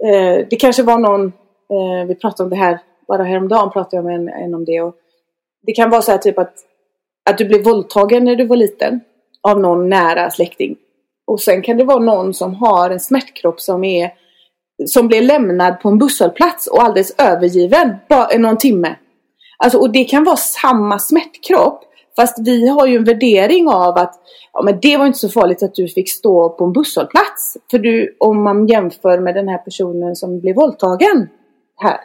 [0.06, 1.32] eh, det kanske var någon
[1.74, 4.82] Eh, vi pratade om det här, bara häromdagen pratade jag med en, en om det.
[4.82, 4.96] Och
[5.66, 6.54] det kan vara så här typ att,
[7.30, 9.00] att du blev våldtagen när du var liten
[9.42, 10.76] av någon nära släkting.
[11.28, 14.12] Och sen kan det vara någon som har en smärtkropp som är
[14.86, 18.96] som blev lämnad på en busshållplats och alldeles övergiven bara någon timme.
[19.58, 21.84] Alltså, och det kan vara samma smärtkropp
[22.16, 24.14] Fast vi har ju en värdering av att
[24.54, 27.58] ja, men det var inte så farligt att du fick stå på en busshållplats.
[27.72, 31.30] För du, om man jämför med den här personen som blev våldtagen
[31.78, 32.00] här.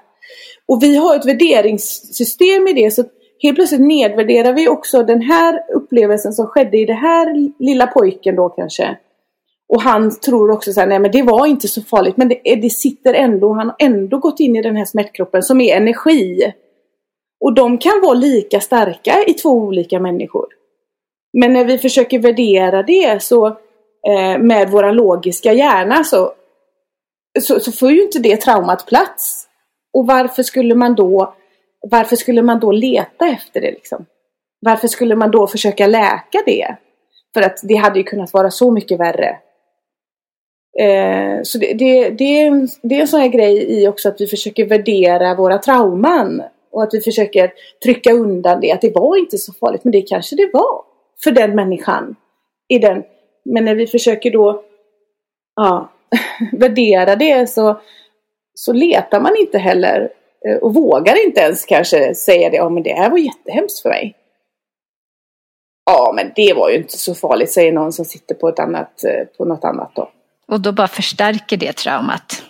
[0.68, 3.04] Och vi har ett värderingssystem i det så
[3.42, 8.36] helt plötsligt nedvärderar vi också den här upplevelsen som skedde i det här lilla pojken
[8.36, 8.98] då kanske.
[9.68, 12.52] Och han tror också så här, nej men det var inte så farligt men det,
[12.52, 15.76] eh, det sitter ändå, han har ändå gått in i den här smärtkroppen som är
[15.76, 16.52] energi.
[17.40, 20.46] Och de kan vara lika starka i två olika människor.
[21.32, 26.32] Men när vi försöker värdera det så eh, med våra logiska hjärna så,
[27.40, 29.47] så, så, får ju inte det traumat plats.
[29.92, 31.34] Och varför skulle man då
[31.80, 34.06] varför skulle man då leta efter det liksom?
[34.60, 36.76] Varför skulle man då försöka läka det?
[37.34, 39.38] För att det hade ju kunnat vara så mycket värre.
[40.80, 44.08] Eh, så det, det, det, är en, det är en sån här grej i också
[44.08, 46.42] att vi försöker värdera våra trauman.
[46.72, 47.52] Och att vi försöker
[47.84, 48.72] trycka undan det.
[48.72, 49.84] Att det var inte så farligt.
[49.84, 50.82] Men det kanske det var.
[51.24, 52.16] För den människan.
[52.68, 53.02] I den.
[53.44, 54.62] Men när vi försöker då
[55.56, 55.92] ja,
[56.52, 57.80] värdera det så,
[58.58, 60.10] så letar man inte heller.
[60.46, 62.56] Eh, och vågar inte ens kanske säga det.
[62.56, 64.16] Ja men det här var jättehemskt för mig.
[65.86, 69.04] Ja men det var ju inte så farligt säger någon som sitter på, ett annat,
[69.04, 70.10] eh, på något annat då.
[70.48, 72.42] Och då bara förstärker det traumat.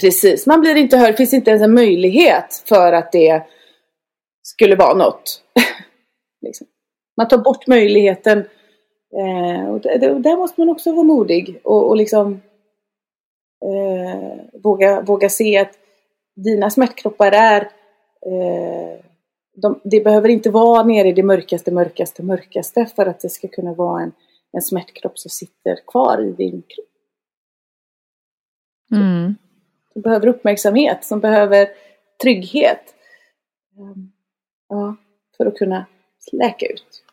[0.00, 1.10] Precis, man blir inte hörd.
[1.10, 3.42] Det finns inte ens en möjlighet för att det
[4.42, 5.42] skulle vara något.
[6.46, 6.66] liksom.
[7.16, 8.38] Man tar bort möjligheten.
[9.16, 12.40] Eh, och där måste man också vara modig och, och liksom
[13.64, 15.78] eh, våga, våga se att
[16.36, 17.60] dina smärtkroppar är
[18.26, 19.04] eh,
[19.54, 23.48] de, det behöver inte vara nere i det mörkaste, mörkaste, mörkaste för att det ska
[23.48, 24.12] kunna vara en,
[24.52, 26.86] en smärtkropp som sitter kvar i din kropp.
[28.92, 29.34] Mm.
[29.92, 31.68] Som behöver uppmärksamhet, som behöver
[32.22, 32.94] trygghet.
[33.78, 34.12] Ehm,
[34.68, 34.96] ja,
[35.36, 35.86] för att kunna
[36.32, 37.04] läka ut.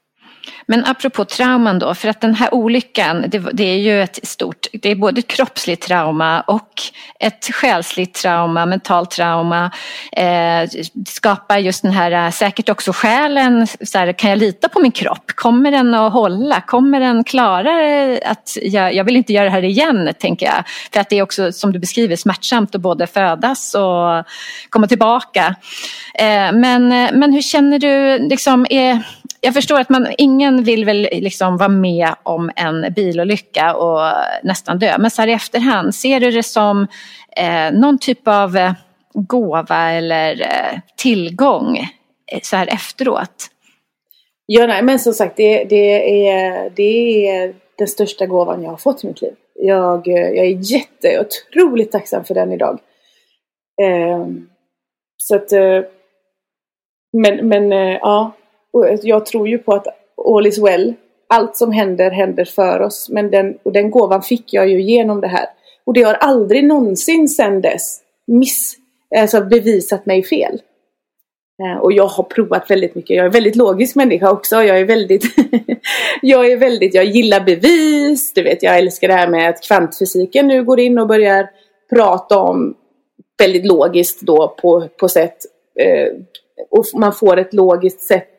[0.69, 4.67] Men apropå trauman då, för att den här olyckan, det, det, är ju ett stort,
[4.73, 6.81] det är både ett kroppsligt trauma och
[7.19, 9.71] ett själsligt trauma, mentalt trauma.
[10.11, 10.69] Eh,
[11.07, 14.91] skapar just den här, eh, säkert också själen, så här, kan jag lita på min
[14.91, 15.31] kropp?
[15.35, 16.61] Kommer den att hålla?
[16.61, 20.63] Kommer den klara eh, att, jag, jag vill inte göra det här igen, tänker jag.
[20.93, 24.25] För att det är också, som du beskriver, smärtsamt att både födas och
[24.69, 25.55] komma tillbaka.
[26.13, 29.03] Eh, men, eh, men hur känner du, liksom, är,
[29.41, 34.13] jag förstår att man, ingen vill väl liksom vara med om en bilolycka och
[34.43, 34.97] nästan dö.
[34.97, 36.87] Men så här i efterhand, ser du det som
[37.37, 38.71] eh, någon typ av eh,
[39.13, 41.77] gåva eller eh, tillgång
[42.31, 43.47] eh, så här efteråt?
[44.45, 48.77] Ja, nej, men som sagt det, det, är, det är den största gåvan jag har
[48.77, 49.33] fått i mitt liv.
[49.53, 52.79] Jag, eh, jag är jätte, otroligt tacksam för den idag.
[53.81, 54.27] Eh,
[55.17, 55.81] så att, eh,
[57.13, 58.31] men, men ja,
[58.77, 59.87] och jag tror ju på att
[60.35, 60.93] all is well.
[61.29, 63.09] Allt som händer, händer för oss.
[63.09, 65.45] Men den, och den gåvan fick jag ju genom det här.
[65.85, 68.75] Och det har aldrig någonsin sedan dess miss,
[69.17, 70.61] alltså bevisat mig fel.
[71.63, 73.17] Eh, och jag har provat väldigt mycket.
[73.17, 74.55] Jag är väldigt logisk människa också.
[74.55, 75.23] Jag är väldigt,
[76.21, 78.33] jag är väldigt, jag gillar bevis.
[78.33, 81.49] Du vet, jag älskar det här med att kvantfysiken nu går in och börjar
[81.89, 82.75] prata om
[83.39, 85.37] väldigt logiskt då på, på sätt.
[85.79, 86.07] Eh,
[86.69, 88.36] och man får ett logiskt sätt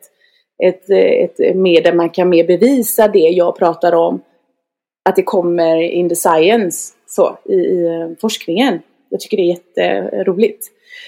[0.63, 4.21] ett, ett medel man kan mer bevisa det jag pratar om.
[5.09, 8.79] Att det kommer in the science så, i, i eh, forskningen.
[9.09, 10.67] Jag tycker det är jätteroligt.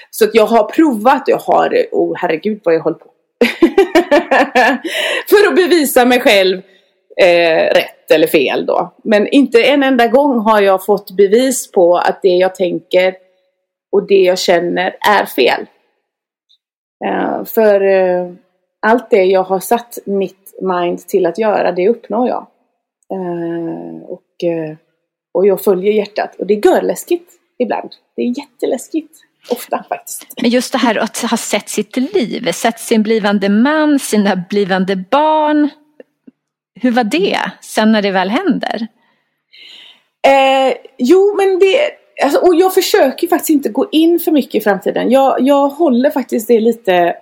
[0.10, 3.12] Så att jag har provat, jag har, oh herregud vad jag håller på.
[5.30, 6.62] För att bevisa mig själv
[7.22, 8.94] eh, rätt eller fel då.
[9.04, 13.16] Men inte en enda gång har jag fått bevis på att det jag tänker
[13.92, 15.66] och det jag känner är fel.
[17.06, 18.32] Eh, för eh,
[18.82, 22.48] allt det jag har satt mitt mind till att göra, det uppnår jag.
[23.14, 24.76] Eh, och, eh,
[25.34, 26.36] och jag följer hjärtat.
[26.36, 27.90] Och det är görläskigt ibland.
[28.16, 29.18] Det är jätteläskigt.
[29.50, 30.28] Ofta faktiskt.
[30.42, 34.96] Men just det här att ha sett sitt liv, sett sin blivande man, sina blivande
[34.96, 35.70] barn.
[36.76, 38.88] Hur var det sen när det väl händer?
[40.28, 41.78] Eh, jo, men det...
[42.24, 45.12] Alltså, och jag försöker faktiskt inte gå in för mycket i framtiden.
[45.12, 47.16] Jag, jag håller faktiskt det lite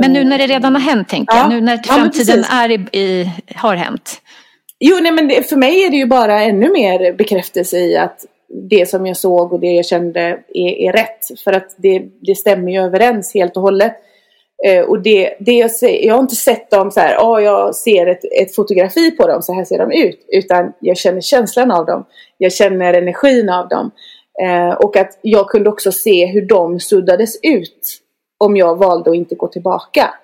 [0.00, 1.40] men nu när det redan har hänt, tänker ja.
[1.40, 1.50] jag.
[1.50, 4.20] Nu när framtiden ja, är i, i, har hänt.
[4.78, 8.24] Jo, nej, men det, för mig är det ju bara ännu mer bekräftelse i att
[8.70, 10.20] det som jag såg och det jag kände
[10.54, 11.40] är, är rätt.
[11.44, 13.96] För att det, det stämmer ju överens helt och hållet.
[14.66, 17.74] Eh, och det, det jag, ser, jag har inte sett dem så här, oh, jag
[17.74, 20.26] ser ett, ett fotografi på dem, så här ser de ut.
[20.28, 22.04] Utan jag känner känslan av dem.
[22.38, 23.90] Jag känner energin av dem.
[24.42, 28.02] Eh, och att jag kunde också se hur de suddades ut
[28.38, 30.14] om jag valde att inte gå tillbaka.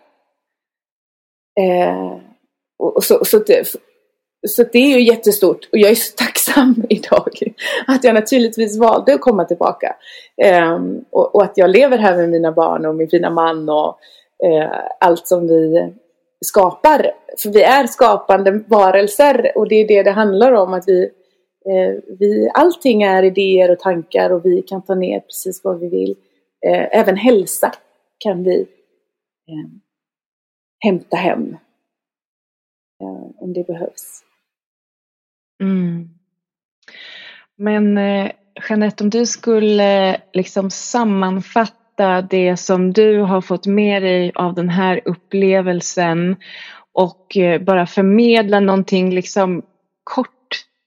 [1.61, 2.17] Eh,
[2.79, 3.67] och så, så, det,
[4.49, 7.55] så det är ju jättestort och jag är så tacksam idag
[7.87, 9.97] att jag naturligtvis valde att komma tillbaka.
[10.43, 13.99] Eh, och, och, att jag lever här med mina barn och min fina man och
[14.45, 15.93] eh, allt som vi
[16.45, 17.13] skapar.
[17.43, 20.75] För vi är skapande varelser och det är det det handlar om.
[20.75, 21.03] att vi,
[21.67, 25.89] eh, vi Allting är idéer och tankar och vi kan ta ner precis vad vi
[25.89, 26.17] vill.
[26.67, 27.73] Eh, även hälsa
[28.23, 28.61] kan vi
[29.49, 29.71] eh,
[30.79, 31.57] hämta hem.
[33.03, 34.25] eh, om det behövs.
[35.63, 36.09] Mm.
[37.57, 38.31] Men eh,
[38.69, 44.55] Jeanette, om du skulle eh, liksom sammanfatta det som du har fått med dig av
[44.55, 46.37] den här upplevelsen
[46.93, 49.63] och eh, bara förmedla någonting liksom
[50.05, 50.29] kort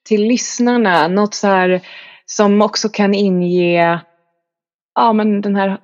[0.04, 1.82] till lyssnarna, något så här
[2.26, 4.02] som också kan inge
[4.96, 5.78] ja, men den här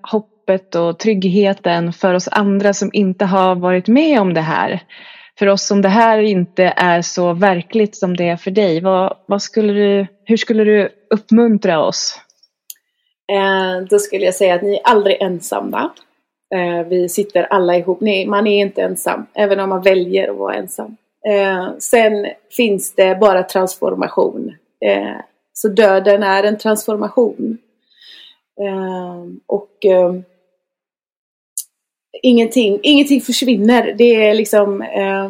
[0.52, 4.84] hoppet och tryggheten för oss andra som inte har varit med om det här.
[5.40, 9.18] För oss som det här inte är så verkligt som det är för dig, vad,
[9.28, 12.20] vad skulle du, hur skulle du uppmuntra oss?
[13.32, 15.92] Eh, då skulle jag säga att ni är aldrig ensamma.
[16.56, 18.02] Eh, vi sitter alla ihop.
[18.02, 20.98] Nej, man är inte ensam, även om man väljer att vara ensam.
[21.28, 22.28] Eh, sen
[22.58, 24.54] finns det bara transformation.
[24.86, 25.18] Eh,
[25.54, 27.58] så döden är en transformation.
[28.62, 30.14] Eh, och eh,
[32.22, 33.94] ingenting, ingenting försvinner.
[33.98, 34.82] Det är liksom...
[34.82, 35.30] Eh,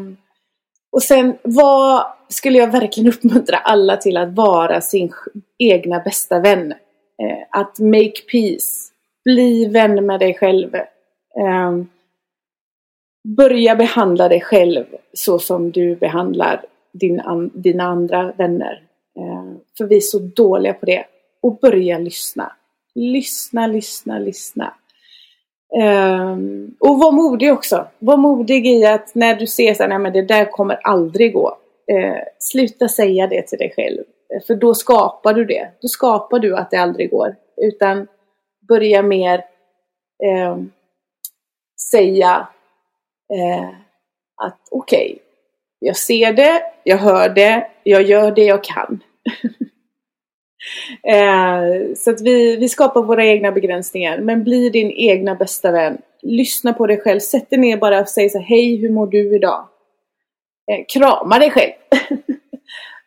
[0.92, 5.14] och sen vad skulle jag verkligen uppmuntra alla till att vara sin
[5.58, 6.72] egna bästa vän.
[6.72, 8.92] Eh, att make peace.
[9.26, 10.76] Bli vän med dig själv.
[10.76, 11.82] Eh,
[13.28, 18.84] börja behandla dig själv så som du behandlar din an, dina andra vänner.
[19.20, 21.06] Eh, för vi är så dåliga på det.
[21.42, 22.52] Och börja lyssna.
[22.96, 24.74] Lyssna, lyssna, lyssna.
[25.76, 27.88] Um, och var modig också.
[28.00, 31.34] Var modig i att när du ser så här, nej men det där kommer aldrig
[31.34, 31.58] gå.
[31.92, 34.04] Uh, sluta säga det till dig själv.
[34.48, 35.72] För då skapar du det.
[35.82, 37.36] Då skapar du att det aldrig går.
[37.58, 38.08] Utan
[38.68, 39.38] börja mer
[40.26, 40.58] uh,
[41.92, 42.48] säga
[43.34, 43.70] uh,
[44.44, 45.20] att okej, okay,
[45.80, 49.04] jag ser det, jag hör det, jag gör det jag kan.
[51.04, 54.18] Eh, så att vi, vi skapar våra egna begränsningar.
[54.18, 55.98] Men bli din egna bästa vän.
[56.22, 57.20] Lyssna på dig själv.
[57.20, 59.68] Sätt dig ner bara och säg så här, Hej, hur mår du idag?
[60.72, 61.72] Eh, krama dig själv.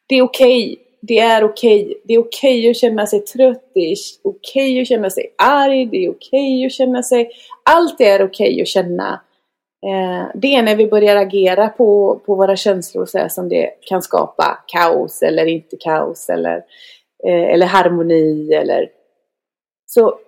[0.08, 0.72] det är okej.
[0.72, 0.76] Okay.
[1.00, 1.82] Det är okej.
[1.82, 1.94] Okay.
[2.04, 3.70] Det är okej okay att känna sig trött.
[3.74, 5.86] Det är okej att känna sig arg.
[5.86, 7.30] Det är okej att känna sig...
[7.62, 9.20] Allt är okej att känna.
[9.86, 14.02] Eh, det är när vi börjar agera på, på våra känslor så som det kan
[14.02, 16.62] skapa kaos eller inte kaos eller
[17.26, 18.90] Eh, eller harmoni eller
[19.86, 20.18] så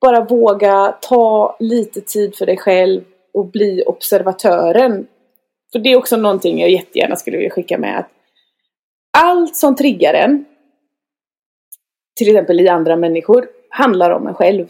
[0.00, 5.06] bara våga ta lite tid för dig själv och bli observatören.
[5.72, 7.98] För det är också någonting jag jättegärna skulle vilja skicka med.
[7.98, 8.10] att
[9.18, 10.44] Allt som triggar en,
[12.16, 14.66] till exempel i andra människor, handlar om en själv.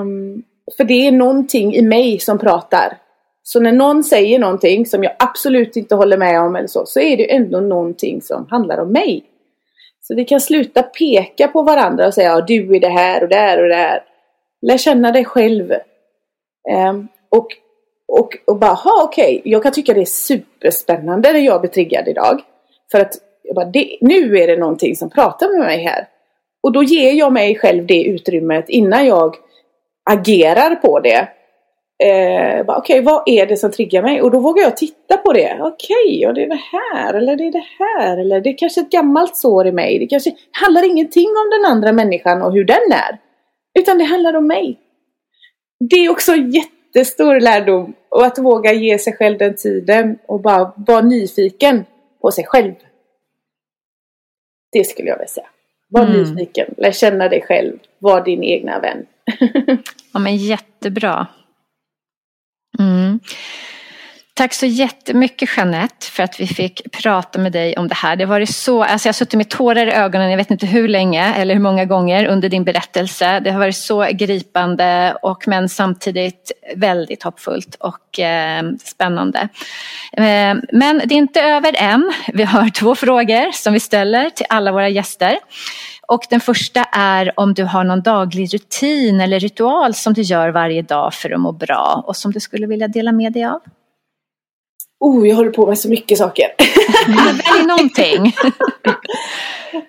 [0.00, 0.42] Um,
[0.76, 2.98] för det är någonting i mig som pratar.
[3.42, 7.00] Så när någon säger någonting som jag absolut inte håller med om eller så, så
[7.00, 9.24] är det ändå någonting som handlar om mig.
[10.06, 13.28] Så vi kan sluta peka på varandra och säga ja, du är det här och
[13.28, 14.02] där och där.
[14.62, 15.72] Lär känna dig själv.
[16.90, 17.48] Um, och,
[18.08, 19.52] och, och bara, ha okej, okay.
[19.52, 22.40] jag kan tycka det är superspännande när jag blir triggad idag.
[22.92, 23.12] För att
[23.54, 26.08] bara, det, nu är det någonting som pratar med mig här.
[26.62, 29.36] Och då ger jag mig själv det utrymmet innan jag
[30.10, 31.28] agerar på det.
[32.02, 34.22] Eh, Okej, okay, vad är det som triggar mig?
[34.22, 35.58] Och då vågar jag titta på det.
[35.60, 38.16] Okej, okay, ja, det är det här eller det är det här.
[38.16, 39.98] Eller det är kanske ett gammalt sår i mig.
[39.98, 43.18] Det kanske handlar ingenting om den andra människan och hur den är.
[43.78, 44.78] Utan det handlar om mig.
[45.90, 47.94] Det är också jättestor lärdom.
[48.08, 51.84] Och att våga ge sig själv den tiden och bara vara nyfiken
[52.20, 52.74] på sig själv.
[54.72, 55.46] Det skulle jag vilja säga.
[55.88, 56.16] Var mm.
[56.16, 59.06] nyfiken, lär känna dig själv, var din egna vän.
[60.12, 61.26] ja men jättebra.
[62.78, 63.20] Mm.
[64.36, 68.16] Tack så jättemycket Jeanette för att vi fick prata med dig om det här.
[68.16, 70.66] Det har varit så, alltså jag har suttit med tårar i ögonen, jag vet inte
[70.66, 73.40] hur länge eller hur många gånger under din berättelse.
[73.40, 79.48] Det har varit så gripande och men samtidigt väldigt hoppfullt och eh, spännande.
[80.12, 82.12] Eh, men det är inte över än.
[82.32, 85.38] Vi har två frågor som vi ställer till alla våra gäster.
[86.08, 90.48] Och den första är om du har någon daglig rutin eller ritual som du gör
[90.48, 93.60] varje dag för att må bra och som du skulle vilja dela med dig av.
[95.00, 96.46] Oh, jag håller på med så mycket saker.
[97.06, 98.26] Välj någonting.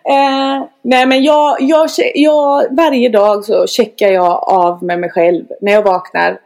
[0.10, 5.46] eh, nej men jag, jag, jag, varje dag så checkar jag av med mig själv
[5.62, 6.40] när jag vaknar.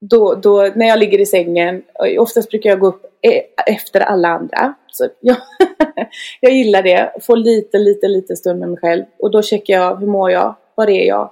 [0.00, 1.82] Då, då, när jag ligger i sängen,
[2.18, 3.07] oftast brukar jag gå upp
[3.66, 4.74] efter alla andra.
[4.92, 5.36] Så jag,
[6.40, 7.12] jag gillar det.
[7.22, 9.04] Få lite, lite, lite stund med mig själv.
[9.18, 10.56] Och då checkar jag, hur mår jag?
[10.74, 11.30] Var är jag?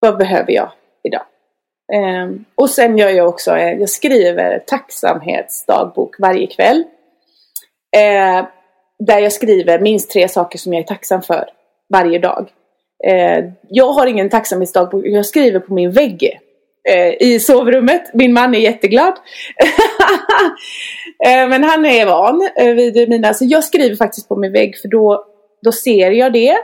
[0.00, 0.72] Vad behöver jag
[1.04, 1.22] idag?
[1.94, 6.84] Um, och sen gör jag också, eh, jag skriver tacksamhetsdagbok varje kväll.
[7.96, 8.46] Uh,
[8.98, 11.48] där jag skriver minst tre saker som jag är tacksam för
[11.92, 12.48] varje dag.
[13.06, 16.40] Uh, jag har ingen tacksamhetsdagbok, jag skriver på min vägg
[16.88, 18.02] Eh, i sovrummet.
[18.12, 19.14] Min man är jätteglad.
[21.26, 24.78] Eh, men han är van eh, vid mina, så jag skriver faktiskt på min vägg
[24.78, 25.24] för då,
[25.62, 26.56] då ser jag det.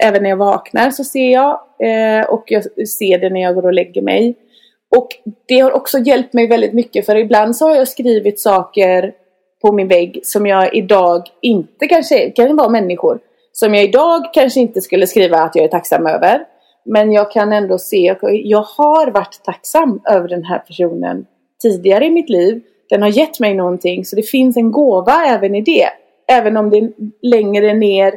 [0.00, 3.66] Även när jag vaknar så ser jag eh, och jag ser det när jag går
[3.66, 4.34] och lägger mig.
[4.96, 5.08] Och
[5.48, 9.12] det har också hjälpt mig väldigt mycket för ibland så har jag skrivit saker
[9.62, 13.18] på min vägg som jag idag inte kanske, kan vara människor,
[13.52, 16.44] som jag idag kanske inte skulle skriva att jag är tacksam över.
[16.88, 21.26] Men jag kan ändå se, jag har varit tacksam över den här personen
[21.62, 22.60] tidigare i mitt liv.
[22.90, 25.88] Den har gett mig någonting så det finns en gåva även i det.
[26.32, 26.90] Även om det
[27.22, 28.12] längre ner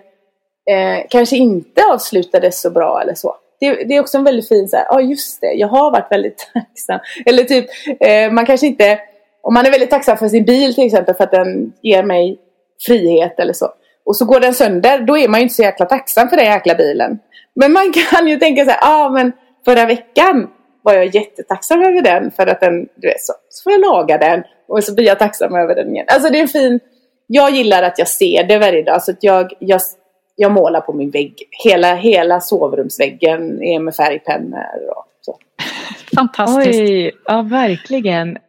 [0.70, 3.36] eh, kanske inte avslutades så bra eller så.
[3.60, 5.92] Det, det, är också en väldigt fin så här, ja ah, just det, jag har
[5.92, 7.00] varit väldigt tacksam.
[7.26, 7.66] Eller typ,
[8.00, 9.00] eh, man kanske inte,
[9.42, 12.40] om man är väldigt tacksam för sin bil till exempel för att den ger mig
[12.88, 13.70] frihet eller så.
[14.06, 16.46] Och så går den sönder, då är man ju inte så jäkla tacksam för den
[16.46, 17.20] jäkla bilen.
[17.56, 19.32] Men man kan ju tänka så här, ja ah, men
[19.66, 20.50] förra veckan
[20.82, 24.18] var jag jättetacksam över den för att den, du vet så, så får jag laga
[24.18, 26.06] den och så blir jag tacksam över den igen.
[26.10, 26.80] Alltså det är en fin,
[27.28, 29.82] jag gillar att jag ser det varje dag så att jag, jag,
[30.36, 31.36] jag målar på min vägg.
[31.64, 35.38] Hela, hela sovrumsväggen är med färgpennor och så.
[36.16, 36.80] Fantastiskt.
[36.80, 38.38] Oj, ja verkligen.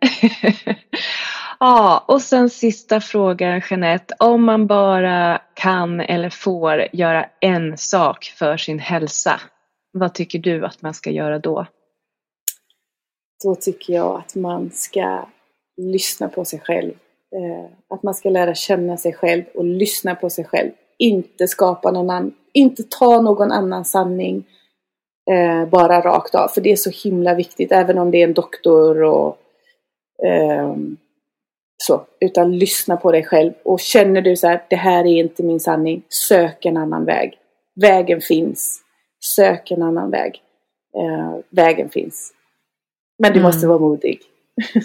[1.62, 4.14] ja, och sen sista frågan Jeanette.
[4.18, 9.40] Om man bara kan eller får göra en sak för sin hälsa,
[9.92, 11.66] vad tycker du att man ska göra då?
[13.44, 15.28] Då tycker jag att man ska
[15.76, 16.92] lyssna på sig själv.
[17.36, 20.70] Eh, att man ska lära känna sig själv och lyssna på sig själv.
[20.98, 24.44] Inte skapa någon annan, inte ta någon annan sanning
[25.30, 26.48] eh, bara rakt av.
[26.48, 29.38] För det är så himla viktigt även om det är en doktor och
[30.22, 30.96] Um,
[31.82, 32.06] så.
[32.20, 35.60] Utan lyssna på dig själv och känner du så här, det här är inte min
[35.60, 37.38] sanning, sök en annan väg.
[37.74, 38.82] Vägen finns.
[39.36, 40.42] Sök en annan väg.
[40.96, 42.32] Eh, vägen finns.
[43.18, 43.42] Men du mm.
[43.42, 44.20] måste vara modig.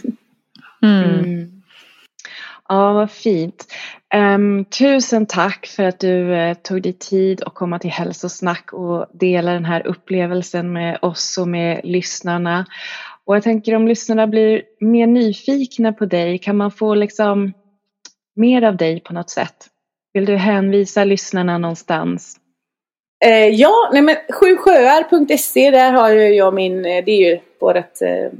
[0.83, 1.19] mm.
[1.19, 1.61] mm.
[2.69, 3.65] Ja, vad fint.
[4.15, 9.05] Um, tusen tack för att du uh, tog dig tid att komma till Hälsosnack och
[9.13, 12.65] dela den här upplevelsen med oss och med lyssnarna.
[13.27, 17.53] Och jag tänker om lyssnarna blir mer nyfikna på dig, kan man få liksom
[18.35, 19.55] mer av dig på något sätt?
[20.13, 22.37] Vill du hänvisa lyssnarna någonstans?
[23.25, 28.01] Eh, ja, nej men sjusjöar.se där har ju jag min, eh, det är ju vårat,
[28.01, 28.31] eh,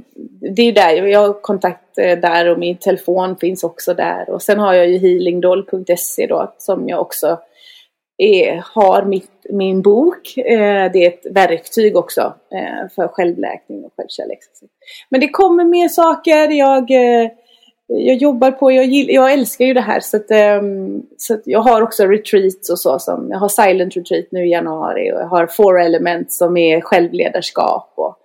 [0.56, 4.42] det är där jag har kontakt eh, där och min telefon finns också där och
[4.42, 7.38] sen har jag ju healingdoll.se då som jag också
[8.18, 10.38] är, har mitt, min bok.
[10.38, 14.38] Eh, det är ett verktyg också eh, för självläkning och självkärlek.
[15.08, 16.48] Men det kommer mer saker.
[16.50, 17.30] Jag eh,
[17.88, 21.42] jag jobbar på, jag, gill, jag älskar ju det här så, att, ehm, så att
[21.44, 25.20] jag har också retreats och så som, jag har silent retreat nu i januari och
[25.20, 28.16] jag har four Elements som är självledarskap och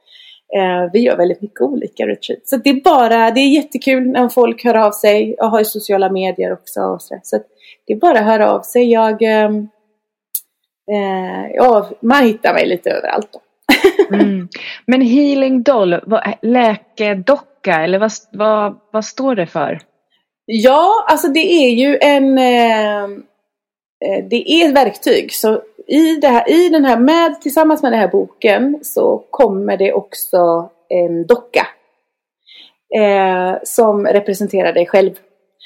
[0.59, 2.49] eh, vi gör väldigt mycket olika retreats.
[2.49, 5.65] Så det är bara, det är jättekul när folk hör av sig, jag har ju
[5.65, 7.39] sociala medier också och så, så
[7.87, 8.91] det är bara att höra av sig.
[8.91, 9.67] Jag, ehm,
[11.53, 13.39] ja, man hittar mig lite överallt då.
[14.15, 14.47] mm.
[14.85, 15.95] Men Healing Doll,
[16.41, 19.79] läkedocka docka eller vad, vad, vad står det för?
[20.45, 23.03] Ja, alltså det är ju en eh,
[24.05, 25.33] eh, Det är ett verktyg.
[25.33, 29.77] Så i, det här, i den här, med, tillsammans med den här boken så kommer
[29.77, 31.67] det också en docka.
[32.95, 35.13] Eh, som representerar dig själv.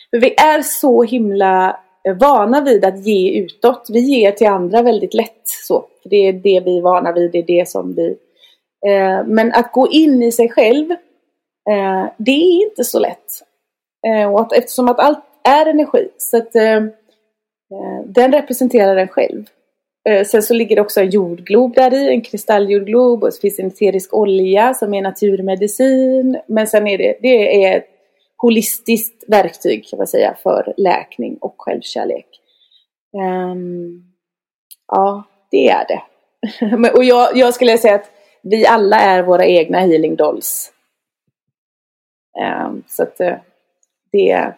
[0.10, 3.88] För vi är så himla Eh, vana vid att ge utåt.
[3.90, 5.42] Vi ger till andra väldigt lätt.
[5.46, 5.86] Så.
[6.04, 8.18] Det är det vi är vana vid, det är det som vi...
[8.88, 10.96] Eh, men att gå in i sig själv
[11.70, 13.44] Eh, det är inte så lätt.
[14.08, 19.08] Eh, och att, eftersom att allt är energi så att eh, eh, den representerar den
[19.08, 19.46] själv.
[20.26, 23.68] Sen så ligger det också en jordglob där i, en kristalljordglob och så finns en
[23.68, 26.40] eterisk olja som är naturmedicin.
[26.48, 27.90] Men sen är det, det är ett
[28.38, 32.28] holistiskt verktyg kan man säga för läkning och självkärlek.
[33.14, 34.14] Um,
[34.88, 36.02] ja, det är det.
[36.94, 38.12] och jag, jag skulle säga att
[38.44, 40.74] vi alla är våra egna healing dolls.
[42.66, 43.36] Um, så att eh,
[44.12, 44.54] det,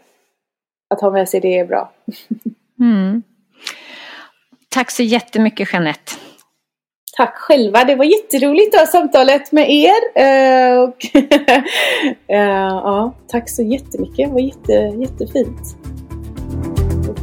[0.90, 1.92] att ha med sig det är bra.
[2.82, 3.24] Mm.
[4.70, 6.12] Tack så jättemycket Jeanette.
[7.20, 10.02] Tack själva, det var jätteroligt att ha samtalet med er.
[10.16, 10.98] Eh, och
[12.28, 15.78] eh, ja, tack så jättemycket, det var jätte, jättefint.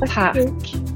[0.00, 0.34] tack.
[0.34, 0.95] tack.